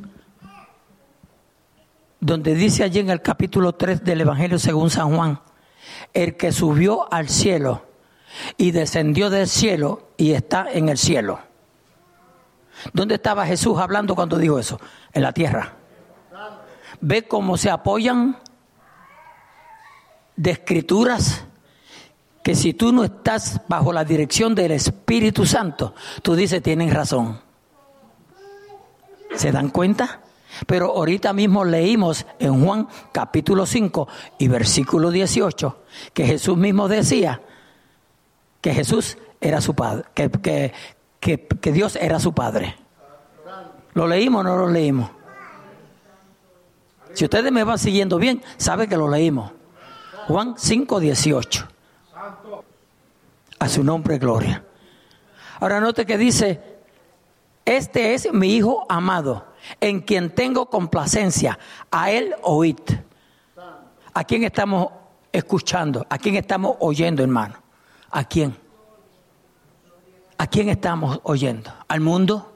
[2.18, 5.40] donde dice allí en el capítulo 3 del Evangelio según San Juan,
[6.12, 7.86] el que subió al cielo
[8.56, 11.38] y descendió del cielo y está en el cielo.
[12.92, 14.80] ¿Dónde estaba Jesús hablando cuando dijo eso?
[15.12, 15.76] En la tierra.
[17.00, 18.36] Ve cómo se apoyan
[20.34, 21.44] de escrituras
[22.42, 27.40] que si tú no estás bajo la dirección del Espíritu Santo, tú dices, tienen razón.
[29.34, 30.20] ¿Se dan cuenta?
[30.66, 35.78] Pero ahorita mismo leímos en Juan capítulo 5 y versículo 18
[36.12, 37.40] que Jesús mismo decía
[38.60, 40.72] que Jesús era su padre, que,
[41.20, 42.76] que, Dios era su padre.
[43.94, 45.10] ¿Lo leímos o no lo leímos?
[47.14, 49.52] Si ustedes me van siguiendo bien, saben que lo leímos.
[50.28, 51.68] Juan 5, 18.
[53.62, 54.64] A su nombre, gloria.
[55.60, 56.60] Ahora note que dice,
[57.64, 59.46] este es mi hijo amado
[59.80, 61.56] en quien tengo complacencia,
[61.88, 62.80] a él oíd.
[64.14, 64.88] ¿A quién estamos
[65.30, 66.04] escuchando?
[66.10, 67.54] ¿A quién estamos oyendo, hermano?
[68.10, 68.56] ¿A quién?
[70.38, 71.72] ¿A quién estamos oyendo?
[71.86, 72.52] ¿Al mundo?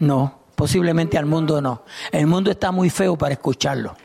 [0.00, 1.84] No, posiblemente al mundo no.
[2.12, 3.96] El mundo está muy feo para escucharlo.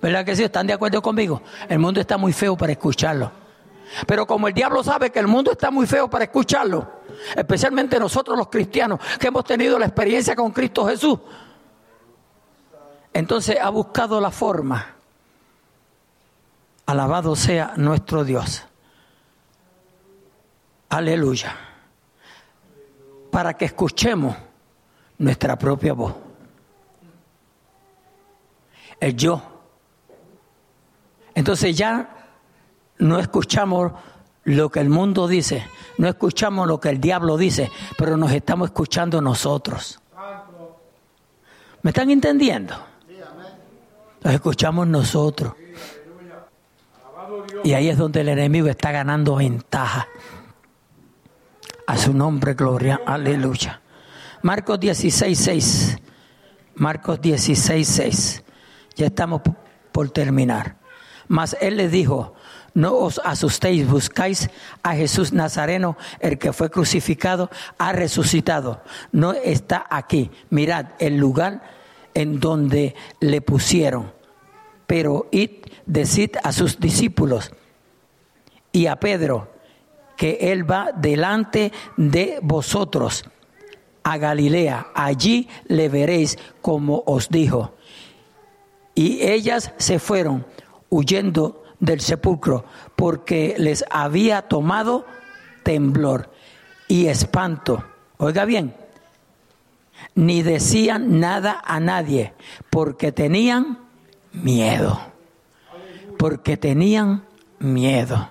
[0.00, 0.42] ¿Verdad que sí?
[0.42, 1.42] ¿Están de acuerdo conmigo?
[1.68, 3.46] El mundo está muy feo para escucharlo.
[4.06, 7.00] Pero como el diablo sabe que el mundo está muy feo para escucharlo,
[7.34, 11.18] especialmente nosotros los cristianos que hemos tenido la experiencia con Cristo Jesús,
[13.12, 14.94] entonces ha buscado la forma.
[16.86, 18.64] Alabado sea nuestro Dios.
[20.88, 21.54] Aleluya.
[23.30, 24.36] Para que escuchemos
[25.18, 26.14] nuestra propia voz.
[29.00, 29.42] El yo.
[31.34, 32.17] Entonces ya
[32.98, 33.92] no escuchamos
[34.44, 35.66] lo que el mundo dice,
[35.98, 40.00] no escuchamos lo que el diablo dice, pero nos estamos escuchando nosotros.
[41.82, 42.74] ¿Me están entendiendo?
[44.22, 45.54] Nos escuchamos nosotros.
[47.64, 50.08] Y ahí es donde el enemigo está ganando ventaja.
[51.86, 53.80] A su nombre, gloria, aleluya.
[54.42, 55.98] Marcos 16, 6.
[56.76, 58.44] Marcos 16, 6.
[58.96, 59.42] Ya estamos
[59.92, 60.76] por terminar.
[61.28, 62.34] Mas él le dijo,
[62.78, 64.50] no os asustéis, buscáis
[64.84, 68.82] a Jesús Nazareno, el que fue crucificado, ha resucitado.
[69.10, 70.30] No está aquí.
[70.50, 71.60] Mirad el lugar
[72.14, 74.12] en donde le pusieron.
[74.86, 75.50] Pero id,
[75.86, 77.50] decid a sus discípulos
[78.70, 79.50] y a Pedro
[80.16, 83.24] que él va delante de vosotros
[84.04, 84.86] a Galilea.
[84.94, 87.74] Allí le veréis como os dijo.
[88.94, 90.46] Y ellas se fueron
[90.90, 92.64] huyendo del sepulcro
[92.96, 95.06] porque les había tomado
[95.62, 96.30] temblor
[96.88, 97.84] y espanto.
[98.16, 98.74] Oiga bien,
[100.14, 102.34] ni decían nada a nadie
[102.70, 103.78] porque tenían
[104.32, 105.00] miedo.
[106.18, 107.24] Porque tenían
[107.60, 108.30] miedo.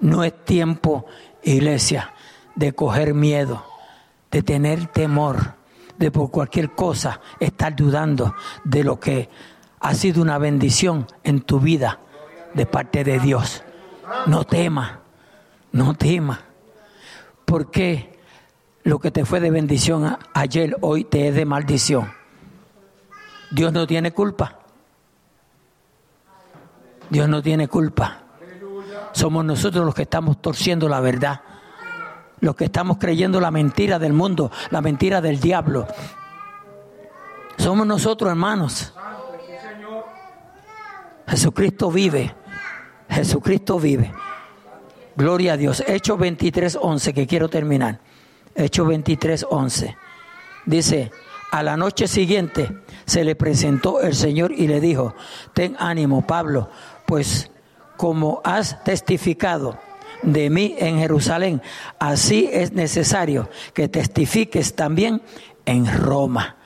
[0.00, 1.06] No es tiempo,
[1.42, 2.12] iglesia,
[2.56, 3.64] de coger miedo,
[4.30, 5.54] de tener temor,
[5.98, 9.30] de por cualquier cosa estar dudando de lo que
[9.80, 12.00] ha sido una bendición en tu vida
[12.56, 13.62] de parte de Dios.
[14.26, 15.00] No tema,
[15.72, 16.40] no tema.
[17.44, 18.18] Porque
[18.82, 22.12] lo que te fue de bendición ayer, hoy te es de maldición.
[23.50, 24.58] Dios no tiene culpa.
[27.10, 28.22] Dios no tiene culpa.
[29.12, 31.42] Somos nosotros los que estamos torciendo la verdad.
[32.40, 35.86] Los que estamos creyendo la mentira del mundo, la mentira del diablo.
[37.56, 38.92] Somos nosotros, hermanos.
[41.28, 42.34] Jesucristo vive.
[43.16, 44.12] Jesucristo vive.
[45.16, 45.82] Gloria a Dios.
[45.86, 47.98] Hechos 23, 11, que quiero terminar.
[48.54, 49.96] Hechos 23, 11.
[50.66, 51.10] Dice,
[51.50, 55.14] a la noche siguiente se le presentó el Señor y le dijo,
[55.54, 56.68] ten ánimo, Pablo,
[57.06, 57.50] pues
[57.96, 59.78] como has testificado
[60.22, 61.62] de mí en Jerusalén,
[61.98, 65.22] así es necesario que testifiques también
[65.64, 66.56] en Roma.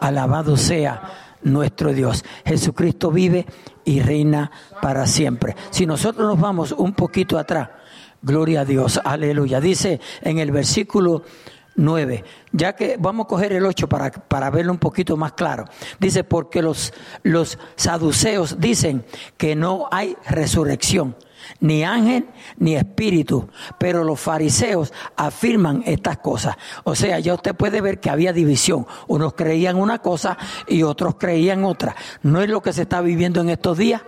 [0.00, 2.26] Alabado sea nuestro Dios.
[2.44, 3.46] Jesucristo vive
[3.84, 5.56] y reina para siempre.
[5.70, 7.70] Si nosotros nos vamos un poquito atrás,
[8.22, 9.60] gloria a Dios, aleluya.
[9.60, 11.22] Dice en el versículo
[11.76, 15.64] 9, ya que vamos a coger el 8 para, para verlo un poquito más claro.
[15.98, 19.04] Dice, porque los, los saduceos dicen
[19.36, 21.16] que no hay resurrección
[21.60, 22.26] ni ángel
[22.58, 26.56] ni espíritu, pero los fariseos afirman estas cosas.
[26.84, 28.86] O sea, ya usted puede ver que había división.
[29.06, 30.36] Unos creían una cosa
[30.66, 31.94] y otros creían otra.
[32.22, 34.02] ¿No es lo que se está viviendo en estos días?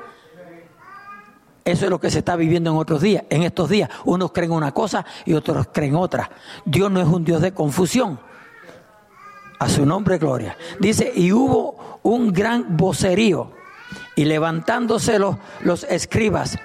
[1.67, 3.25] Eso es lo que se está viviendo en otros días.
[3.29, 6.31] En estos días, unos creen una cosa y otros creen otra.
[6.65, 8.21] Dios no es un Dios de confusión.
[9.59, 10.57] A su nombre, gloria.
[10.79, 13.51] Dice, y hubo un gran vocerío.
[14.15, 16.57] Y levantándose los, los escribas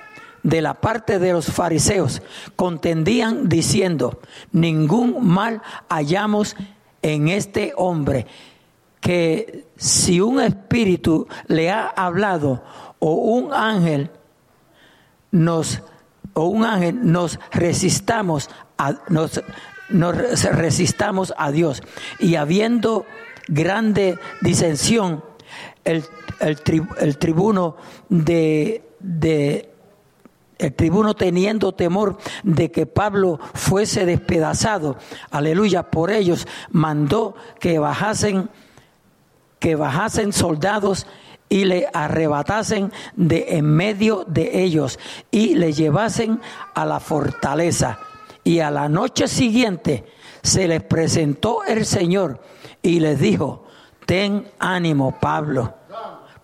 [0.44, 2.22] de la parte de los fariseos
[2.56, 4.20] contendían diciendo,
[4.52, 6.56] ningún mal hallamos
[7.02, 8.28] en este hombre,
[9.00, 12.64] que si un espíritu le ha hablado
[13.00, 14.12] o un ángel
[15.32, 15.82] nos
[16.34, 19.42] o un ángel nos resistamos a, nos,
[19.90, 21.84] nos resistamos a Dios.
[22.20, 23.06] Y habiendo
[23.48, 25.24] grande disensión
[25.84, 26.06] el,
[26.40, 27.76] el tribuno
[28.08, 29.71] de, de
[30.62, 34.98] el tribuno teniendo temor de que Pablo fuese despedazado,
[35.32, 38.50] aleluya, por ellos mandó que bajasen
[39.60, 41.06] que bajasen soldados
[41.48, 44.98] y le arrebatasen de en medio de ellos
[45.30, 46.42] y le llevasen
[46.74, 48.00] a la fortaleza.
[48.44, 50.06] Y a la noche siguiente
[50.42, 52.42] se les presentó el Señor
[52.82, 53.66] y les dijo,
[54.08, 55.76] ten ánimo, Pablo,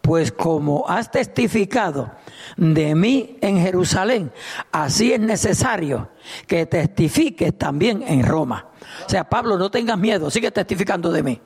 [0.08, 2.10] pues como has testificado,
[2.56, 4.32] de mí en Jerusalén,
[4.72, 6.12] así es necesario
[6.48, 8.68] que testifiques también en Roma.
[9.06, 11.42] O sea, Pablo, no tengas miedo, sigue testificando de mí.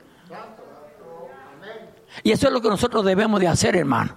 [2.22, 4.14] Y eso es lo que nosotros debemos de hacer, hermano.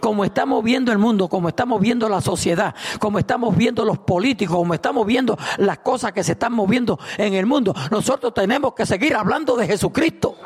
[0.00, 4.54] Como estamos viendo el mundo, como estamos viendo la sociedad, como estamos viendo los políticos,
[4.54, 8.84] como estamos viendo las cosas que se están moviendo en el mundo, nosotros tenemos que
[8.84, 10.36] seguir hablando de Jesucristo.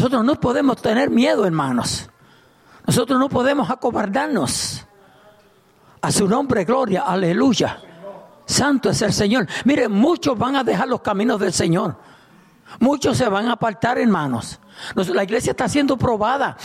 [0.00, 2.08] Nosotros no podemos tener miedo, hermanos.
[2.86, 4.86] Nosotros no podemos acobardarnos.
[6.00, 7.82] A su nombre, gloria, aleluya.
[8.46, 9.46] Santo es el Señor.
[9.66, 11.96] Miren, muchos van a dejar los caminos del Señor.
[12.78, 14.58] Muchos se van a apartar, hermanos.
[14.94, 16.56] La iglesia está siendo probada.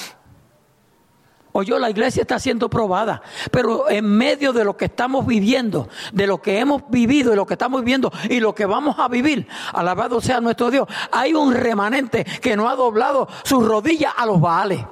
[1.57, 3.21] O yo, la iglesia está siendo probada.
[3.49, 7.45] Pero en medio de lo que estamos viviendo, de lo que hemos vivido y lo
[7.45, 11.53] que estamos viviendo y lo que vamos a vivir, alabado sea nuestro Dios, hay un
[11.53, 14.83] remanente que no ha doblado sus rodillas a los baales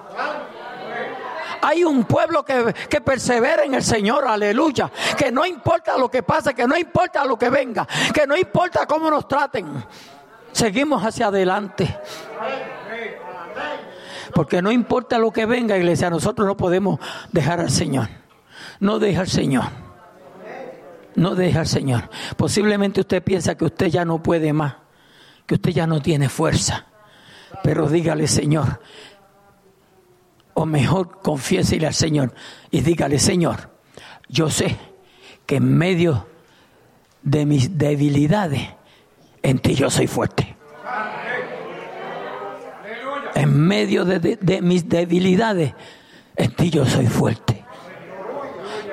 [1.64, 4.90] Hay un pueblo que, que persevera en el Señor, aleluya.
[5.18, 8.86] Que no importa lo que pase, que no importa lo que venga, que no importa
[8.86, 9.84] cómo nos traten.
[10.54, 12.00] Seguimos hacia adelante.
[14.34, 17.00] Porque no importa lo que venga, iglesia, nosotros no podemos
[17.32, 18.10] dejar al Señor.
[18.80, 19.66] No deja al Señor.
[21.16, 22.10] No deja al Señor.
[22.38, 24.76] Posiblemente usted piensa que usted ya no puede más,
[25.46, 26.88] que usted ya no tiene fuerza.
[27.64, 28.82] Pero dígale, Señor,
[30.56, 32.34] o mejor confiésele al Señor
[32.72, 33.70] y dígale, Señor,
[34.28, 34.78] yo sé
[35.46, 36.28] que en medio
[37.22, 38.70] de mis debilidades,
[39.42, 40.56] en ti yo soy fuerte.
[43.36, 45.74] En medio de, mis debilidades,
[46.36, 47.64] en ti yo soy fuerte.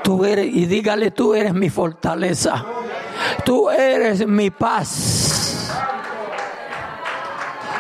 [0.02, 2.64] Tú eres, y dígale, tú eres mi fortaleza.
[3.44, 5.70] Tú eres mi paz.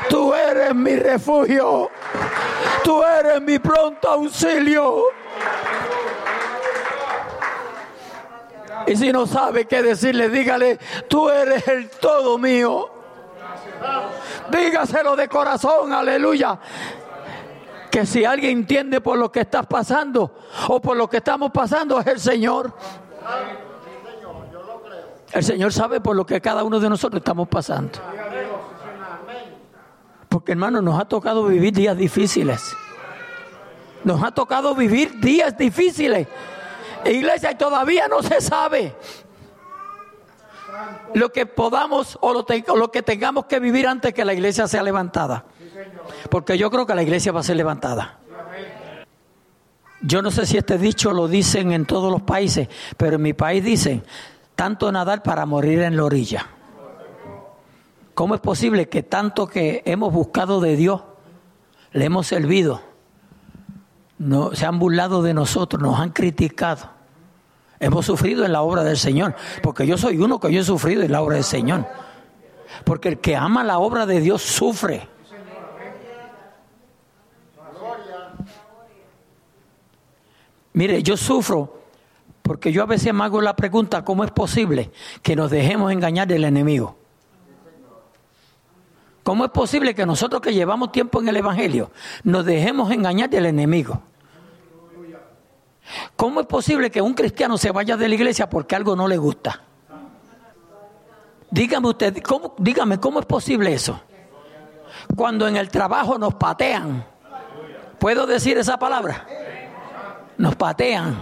[0.08, 1.90] Tú eres mi refugio.
[2.84, 5.04] Tú eres mi pronto auxilio.
[8.86, 12.99] Y si no sabe qué decirle, dígale, tú eres el todo mío.
[14.50, 16.58] Dígaselo de corazón, aleluya.
[17.90, 21.98] Que si alguien entiende por lo que estás pasando o por lo que estamos pasando
[22.00, 22.72] es el Señor.
[25.32, 27.98] El Señor sabe por lo que cada uno de nosotros estamos pasando.
[30.28, 32.76] Porque hermano, nos ha tocado vivir días difíciles.
[34.04, 36.28] Nos ha tocado vivir días difíciles.
[37.04, 38.94] Iglesia, y todavía no se sabe
[41.14, 45.44] lo que podamos o lo, que tengamos que vivir antes que la iglesia sea levantada.
[46.30, 48.18] Porque yo creo que la iglesia va a ser levantada.
[50.02, 53.34] Yo no sé si este dicho lo dicen en todos los países, pero en mi
[53.34, 54.02] país dicen,
[54.54, 56.46] tanto nadar para morir en la orilla.
[58.14, 61.02] ¿Cómo es posible que tanto que hemos buscado de Dios,
[61.92, 62.82] le hemos servido,
[64.18, 66.99] no, se han burlado de nosotros, nos han criticado?
[67.80, 71.02] Hemos sufrido en la obra del Señor, porque yo soy uno que yo he sufrido
[71.02, 71.86] en la obra del Señor.
[72.84, 75.08] Porque el que ama la obra de Dios sufre.
[80.72, 81.80] Mire, yo sufro
[82.50, 84.90] porque yo a veces me hago la pregunta, ¿cómo es posible
[85.22, 86.96] que nos dejemos engañar del enemigo?
[89.22, 91.92] ¿Cómo es posible que nosotros que llevamos tiempo en el Evangelio
[92.24, 94.02] nos dejemos engañar del enemigo?
[96.16, 99.16] ¿Cómo es posible que un cristiano se vaya de la iglesia porque algo no le
[99.16, 99.60] gusta?
[101.50, 104.00] Dígame usted, ¿cómo, dígame, ¿cómo es posible eso?
[105.16, 107.04] Cuando en el trabajo nos patean,
[107.98, 109.26] ¿puedo decir esa palabra?
[110.36, 111.20] Nos patean.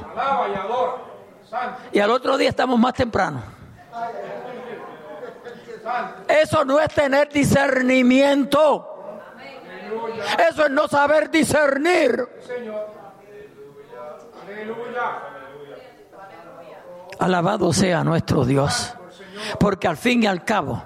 [1.93, 3.43] Y al otro día estamos más temprano.
[6.29, 8.87] Eso no es tener discernimiento.
[10.51, 12.29] Eso es no saber discernir.
[17.19, 18.95] Alabado sea nuestro Dios.
[19.59, 20.83] Porque al fin y al cabo,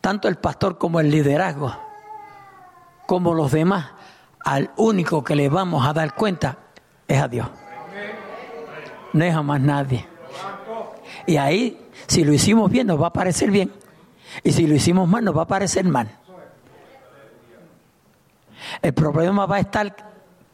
[0.00, 1.76] tanto el pastor como el liderazgo,
[3.06, 3.92] como los demás,
[4.44, 6.58] al único que le vamos a dar cuenta
[7.08, 7.48] es a Dios.
[9.12, 10.06] No es a más nadie.
[11.26, 13.72] Y ahí, si lo hicimos bien, nos va a parecer bien.
[14.42, 16.10] Y si lo hicimos mal, nos va a parecer mal.
[18.82, 19.94] El problema va a estar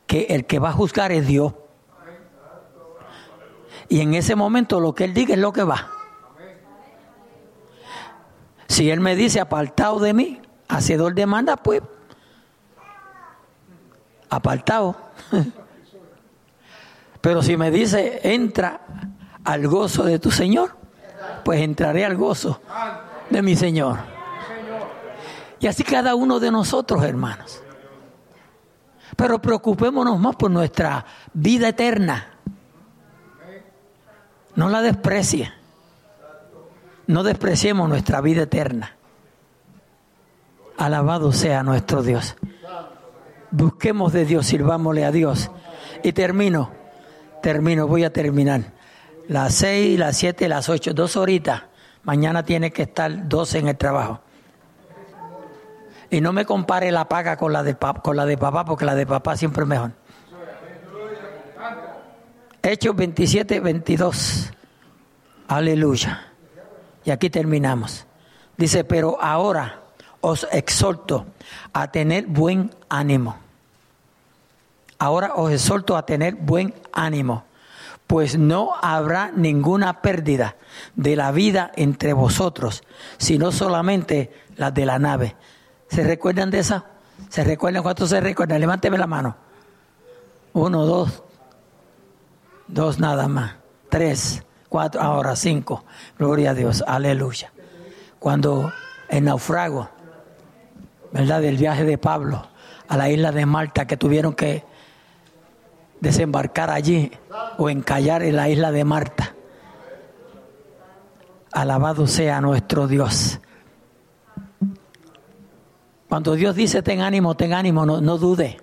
[0.06, 1.52] que el que va a juzgar es Dios.
[3.88, 5.90] Y en ese momento lo que Él diga es lo que va.
[8.68, 11.82] Si Él me dice apartado de mí, hacedor de manda, pues
[14.30, 14.96] apartado.
[17.20, 18.80] Pero si me dice entra
[19.44, 20.76] al gozo de tu Señor,
[21.44, 22.60] pues entraré al gozo
[23.30, 23.98] de mi Señor.
[25.60, 27.62] Y así cada uno de nosotros, hermanos.
[29.16, 32.31] Pero preocupémonos más por nuestra vida eterna.
[34.54, 35.52] No la desprecie.
[37.06, 38.96] No despreciemos nuestra vida eterna.
[40.78, 42.36] Alabado sea nuestro Dios.
[43.50, 45.50] Busquemos de Dios, sirvámosle a Dios.
[46.02, 46.70] Y termino,
[47.42, 48.72] termino, voy a terminar.
[49.28, 51.62] Las seis, las siete, las ocho, dos horitas.
[52.02, 54.20] Mañana tiene que estar dos en el trabajo.
[56.10, 58.94] Y no me compare la paga con la de, con la de papá, porque la
[58.94, 59.92] de papá siempre es mejor.
[62.62, 64.50] Hechos 27, 22.
[65.48, 66.32] Aleluya.
[67.04, 68.06] Y aquí terminamos.
[68.56, 69.82] Dice, pero ahora
[70.20, 71.26] os exhorto
[71.72, 73.36] a tener buen ánimo.
[74.98, 77.44] Ahora os exhorto a tener buen ánimo,
[78.06, 80.54] pues no habrá ninguna pérdida
[80.94, 82.84] de la vida entre vosotros,
[83.18, 85.34] sino solamente la de la nave.
[85.88, 86.84] ¿Se recuerdan de esa?
[87.28, 87.82] ¿Se recuerdan?
[87.82, 88.60] ¿Cuántos se recuerdan?
[88.60, 89.36] Levánteme la mano.
[90.52, 91.24] Uno, dos,
[92.72, 93.56] dos nada más,
[93.88, 95.84] tres, cuatro, ahora cinco.
[96.18, 97.52] Gloria a Dios, aleluya.
[98.18, 98.72] Cuando
[99.08, 99.88] el naufrago,
[101.12, 101.42] ¿verdad?
[101.42, 102.48] Del viaje de Pablo
[102.88, 104.64] a la isla de Malta, que tuvieron que
[106.00, 107.12] desembarcar allí
[107.58, 109.34] o encallar en la isla de Marta.
[111.52, 113.38] Alabado sea nuestro Dios.
[116.08, 118.58] Cuando Dios dice ten ánimo, ten ánimo, no, no dude.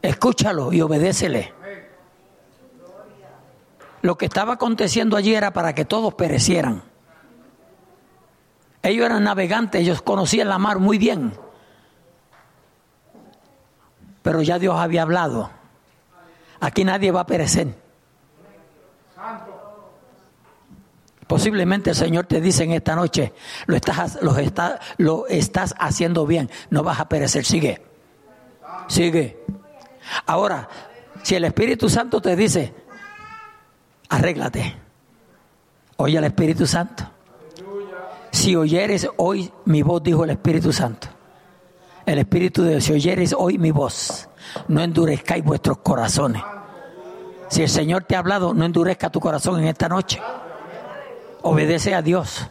[0.00, 1.57] Escúchalo y obedécele.
[4.08, 6.82] Lo que estaba aconteciendo allí era para que todos perecieran.
[8.82, 11.34] Ellos eran navegantes, ellos conocían la mar muy bien.
[14.22, 15.50] Pero ya Dios había hablado.
[16.58, 17.74] Aquí nadie va a perecer.
[21.26, 23.34] Posiblemente el Señor te dice en esta noche,
[23.66, 24.34] lo estás, lo,
[24.96, 27.82] lo estás haciendo bien, no vas a perecer, sigue,
[28.86, 29.44] sigue.
[30.24, 30.66] Ahora,
[31.22, 32.87] si el Espíritu Santo te dice,
[34.08, 34.74] arréglate,
[35.96, 37.04] oye al Espíritu Santo.
[38.30, 41.08] Si oyeres hoy mi voz, dijo el Espíritu Santo.
[42.06, 44.28] El Espíritu de Dios, si oyeres hoy mi voz,
[44.68, 46.42] no endurezcáis vuestros corazones.
[47.48, 50.20] Si el Señor te ha hablado, no endurezca tu corazón en esta noche.
[51.42, 52.48] Obedece a Dios.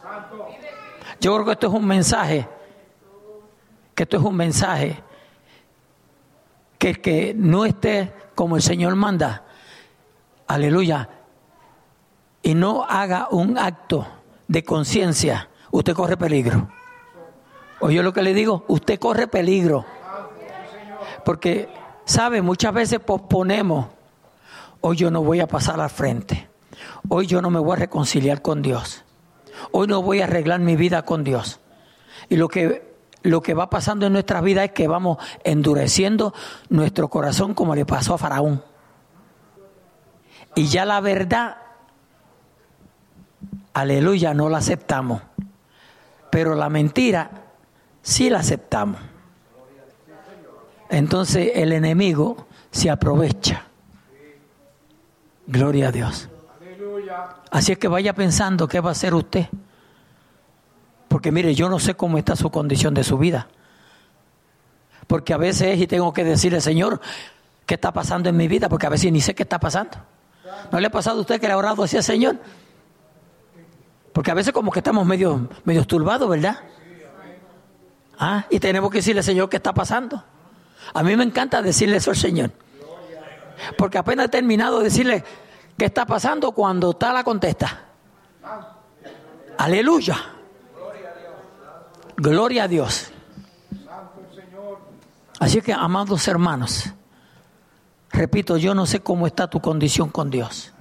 [1.19, 2.47] Yo creo que esto es un mensaje,
[3.95, 5.01] que esto es un mensaje,
[6.77, 9.43] que el que no esté como el Señor manda,
[10.47, 11.09] aleluya,
[12.47, 14.07] y no haga un acto
[14.47, 16.69] de conciencia, usted corre peligro.
[17.81, 19.83] Oye lo que le digo, usted corre peligro.
[21.25, 21.67] Porque,
[22.05, 22.41] ¿sabe?
[22.41, 23.87] Muchas veces posponemos,
[24.79, 26.47] hoy yo no voy a pasar al frente,
[27.09, 29.03] hoy yo no me voy a reconciliar con Dios,
[29.73, 31.59] hoy no voy a arreglar mi vida con Dios.
[32.29, 36.33] Y lo que, lo que va pasando en nuestra vida es que vamos endureciendo
[36.69, 38.63] nuestro corazón como le pasó a Faraón.
[40.55, 41.57] Y ya la verdad,
[43.79, 45.21] aleluya, no la aceptamos.
[46.31, 47.29] Pero la mentira
[48.01, 48.99] sí la aceptamos.
[50.89, 53.63] Entonces el enemigo se aprovecha.
[55.45, 56.29] Gloria a Dios.
[57.51, 59.47] Así es que vaya pensando qué va a hacer usted.
[61.07, 63.47] Porque mire, yo no sé cómo está su condición de su vida.
[65.07, 66.99] Porque a veces y tengo que decirle, Señor,
[67.65, 68.67] ¿qué está pasando en mi vida?
[68.67, 69.97] Porque a veces ni sé qué está pasando.
[70.71, 72.37] ¿No le ha pasado a usted que le ha orado así al Señor?
[74.17, 76.57] Porque a veces como que estamos medio, medio turbados, ¿verdad?
[78.17, 80.23] Ah, y tenemos que decirle, Señor, ¿qué está pasando?
[80.91, 82.51] A mí me encanta decirle eso al Señor.
[83.77, 85.23] Porque apenas he terminado de decirle
[85.77, 87.89] qué está pasando cuando está la contesta.
[89.59, 90.17] Aleluya.
[92.15, 93.11] Gloria a Dios.
[95.39, 96.85] Así que, amados hermanos,
[98.09, 100.73] repito, yo no sé cómo está tu condición con Dios.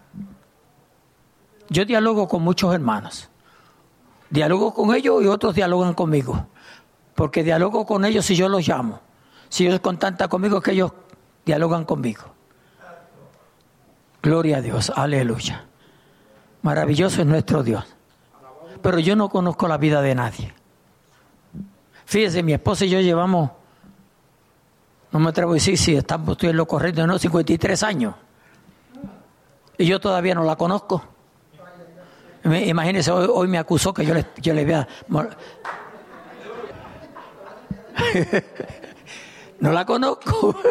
[1.69, 3.29] Yo dialogo con muchos hermanos.
[4.31, 6.47] Dialogo con ellos y otros dialogan conmigo.
[7.15, 9.01] Porque dialogo con ellos si yo los llamo.
[9.49, 10.93] Si ellos contactan conmigo, que ellos
[11.45, 12.25] dialogan conmigo.
[14.23, 15.65] Gloria a Dios, aleluya.
[16.63, 17.85] Maravilloso es nuestro Dios.
[18.83, 20.55] Pero yo no conozco la vida de nadie.
[22.05, 23.51] Fíjese, mi esposa y yo llevamos,
[25.13, 28.15] no me atrevo a decir si estamos estoy en lo correcto, no, 53 años.
[29.79, 31.16] Y yo todavía no la conozco.
[32.55, 34.87] Imagínese, hoy, me acusó que yo le, yo vea.
[39.61, 40.55] no la conozco.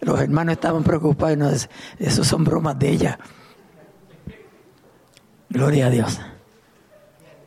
[0.00, 1.38] Los hermanos estaban preocupados.
[1.38, 1.50] No,
[1.98, 3.18] eso son bromas de ella.
[5.48, 6.20] Gloria a Dios.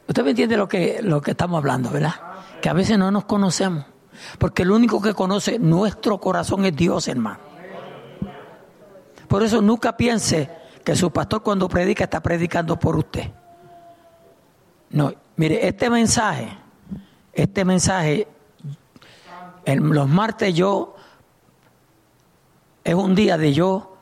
[0.08, 2.14] Usted me entiende lo que, lo que estamos hablando, ¿verdad?
[2.62, 3.86] Que a veces no nos conocemos.
[4.38, 7.45] Porque el único que conoce nuestro corazón es Dios, hermano.
[9.28, 10.50] Por eso nunca piense
[10.84, 13.32] que su pastor cuando predica está predicando por usted.
[14.92, 16.56] No, mire, este mensaje,
[17.34, 18.28] este mensaje,
[19.66, 20.96] en los martes yo,
[22.84, 23.98] es un día de yo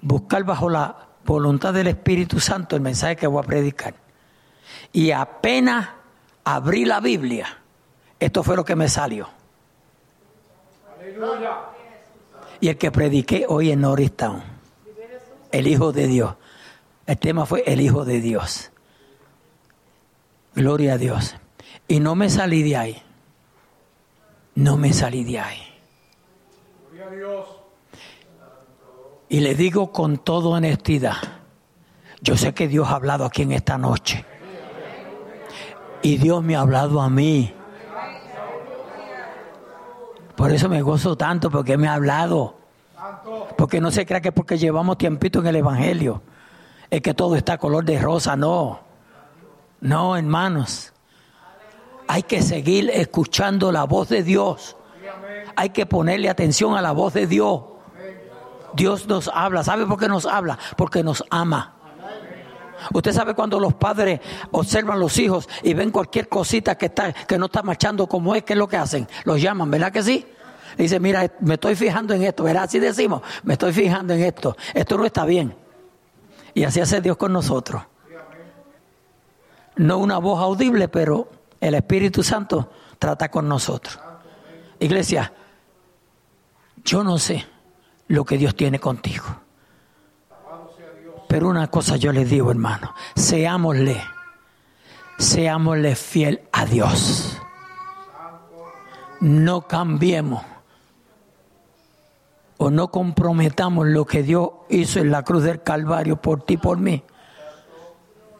[0.00, 3.94] buscar bajo la voluntad del Espíritu Santo el mensaje que voy a predicar.
[4.92, 5.88] Y apenas
[6.44, 7.46] abrí la Biblia,
[8.20, 9.28] esto fue lo que me salió.
[11.00, 11.77] Aleluya
[12.60, 14.42] y el que prediqué hoy en Norristown.
[15.50, 16.34] El Hijo de Dios.
[17.06, 18.70] El tema fue el Hijo de Dios.
[20.54, 21.36] Gloria a Dios.
[21.86, 23.02] Y no me salí de ahí.
[24.56, 25.62] No me salí de ahí.
[26.90, 27.46] Gloria a Dios.
[29.28, 31.16] Y le digo con toda honestidad,
[32.20, 34.24] yo sé que Dios ha hablado aquí en esta noche.
[36.02, 37.52] Y Dios me ha hablado a mí.
[40.38, 42.54] Por eso me gozo tanto, porque me ha hablado.
[43.56, 46.22] Porque no se crea que porque llevamos tiempito en el Evangelio,
[46.88, 48.78] es que todo está color de rosa, no.
[49.80, 50.92] No, hermanos.
[52.06, 54.76] Hay que seguir escuchando la voz de Dios.
[55.56, 57.62] Hay que ponerle atención a la voz de Dios.
[58.74, 59.64] Dios nos habla.
[59.64, 60.56] ¿Sabe por qué nos habla?
[60.76, 61.77] Porque nos ama.
[62.92, 64.20] Usted sabe cuando los padres
[64.52, 68.44] observan los hijos y ven cualquier cosita que, está, que no está marchando como es,
[68.44, 69.08] ¿qué es lo que hacen?
[69.24, 70.26] Los llaman, ¿verdad que sí?
[70.76, 72.64] Dice, mira, me estoy fijando en esto, ¿verdad?
[72.64, 74.56] Así decimos, me estoy fijando en esto.
[74.74, 75.54] Esto no está bien.
[76.54, 77.82] Y así hace Dios con nosotros.
[79.76, 81.28] No una voz audible, pero
[81.60, 83.98] el Espíritu Santo trata con nosotros.
[84.80, 85.32] Iglesia,
[86.84, 87.44] yo no sé
[88.08, 89.24] lo que Dios tiene contigo.
[91.28, 94.02] Pero una cosa yo les digo, hermano, seámosle,
[95.18, 97.38] seámosle fiel a Dios.
[99.20, 100.42] No cambiemos
[102.56, 106.78] o no comprometamos lo que Dios hizo en la cruz del Calvario por ti por
[106.78, 107.02] mí,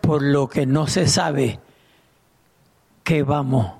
[0.00, 1.60] por lo que no se sabe
[3.04, 3.70] que vamos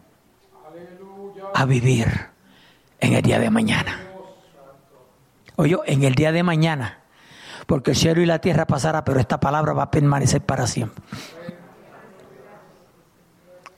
[1.55, 2.09] a vivir
[3.01, 4.01] en el día de mañana.
[5.57, 6.98] Oye, en el día de mañana
[7.69, 11.05] porque el cielo y la tierra pasará, pero esta palabra va a permanecer para siempre.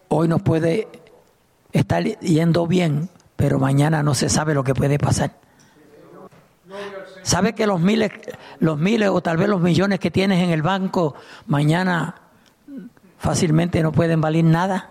[0.07, 0.87] Hoy nos puede
[1.73, 5.33] estar yendo bien, pero mañana no se sabe lo que puede pasar.
[7.23, 8.13] ¿Sabe que los miles,
[8.61, 11.17] los miles o tal vez los millones que tienes en el banco
[11.49, 12.15] mañana
[13.19, 14.91] fácilmente no pueden valer nada?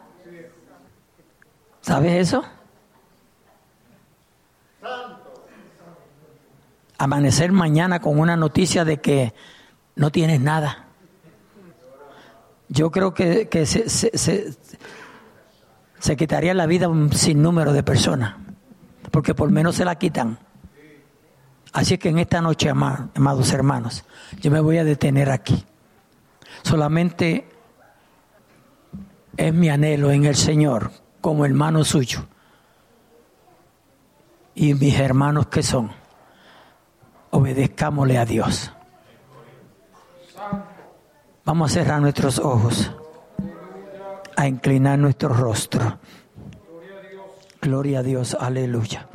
[1.79, 2.43] ¿Sabes eso?
[6.99, 9.33] Amanecer mañana con una noticia de que
[9.95, 10.85] no tienes nada.
[12.67, 14.55] Yo creo que, se,
[16.17, 18.35] quitaría la vida un sinnúmero de personas,
[19.11, 20.37] porque por menos se la quitan.
[21.71, 24.03] Así que en esta noche, amados hermanos,
[24.41, 25.65] yo me voy a detener aquí.
[26.63, 27.47] Solamente
[29.37, 32.27] es mi anhelo en el Señor, como hermano suyo,
[34.53, 35.98] y mis hermanos que son
[37.31, 38.71] obedezcámosle a Dios.
[41.45, 42.91] Vamos a cerrar nuestros ojos,
[44.35, 45.99] a inclinar nuestro rostro.
[47.61, 49.07] Gloria a Dios, aleluya.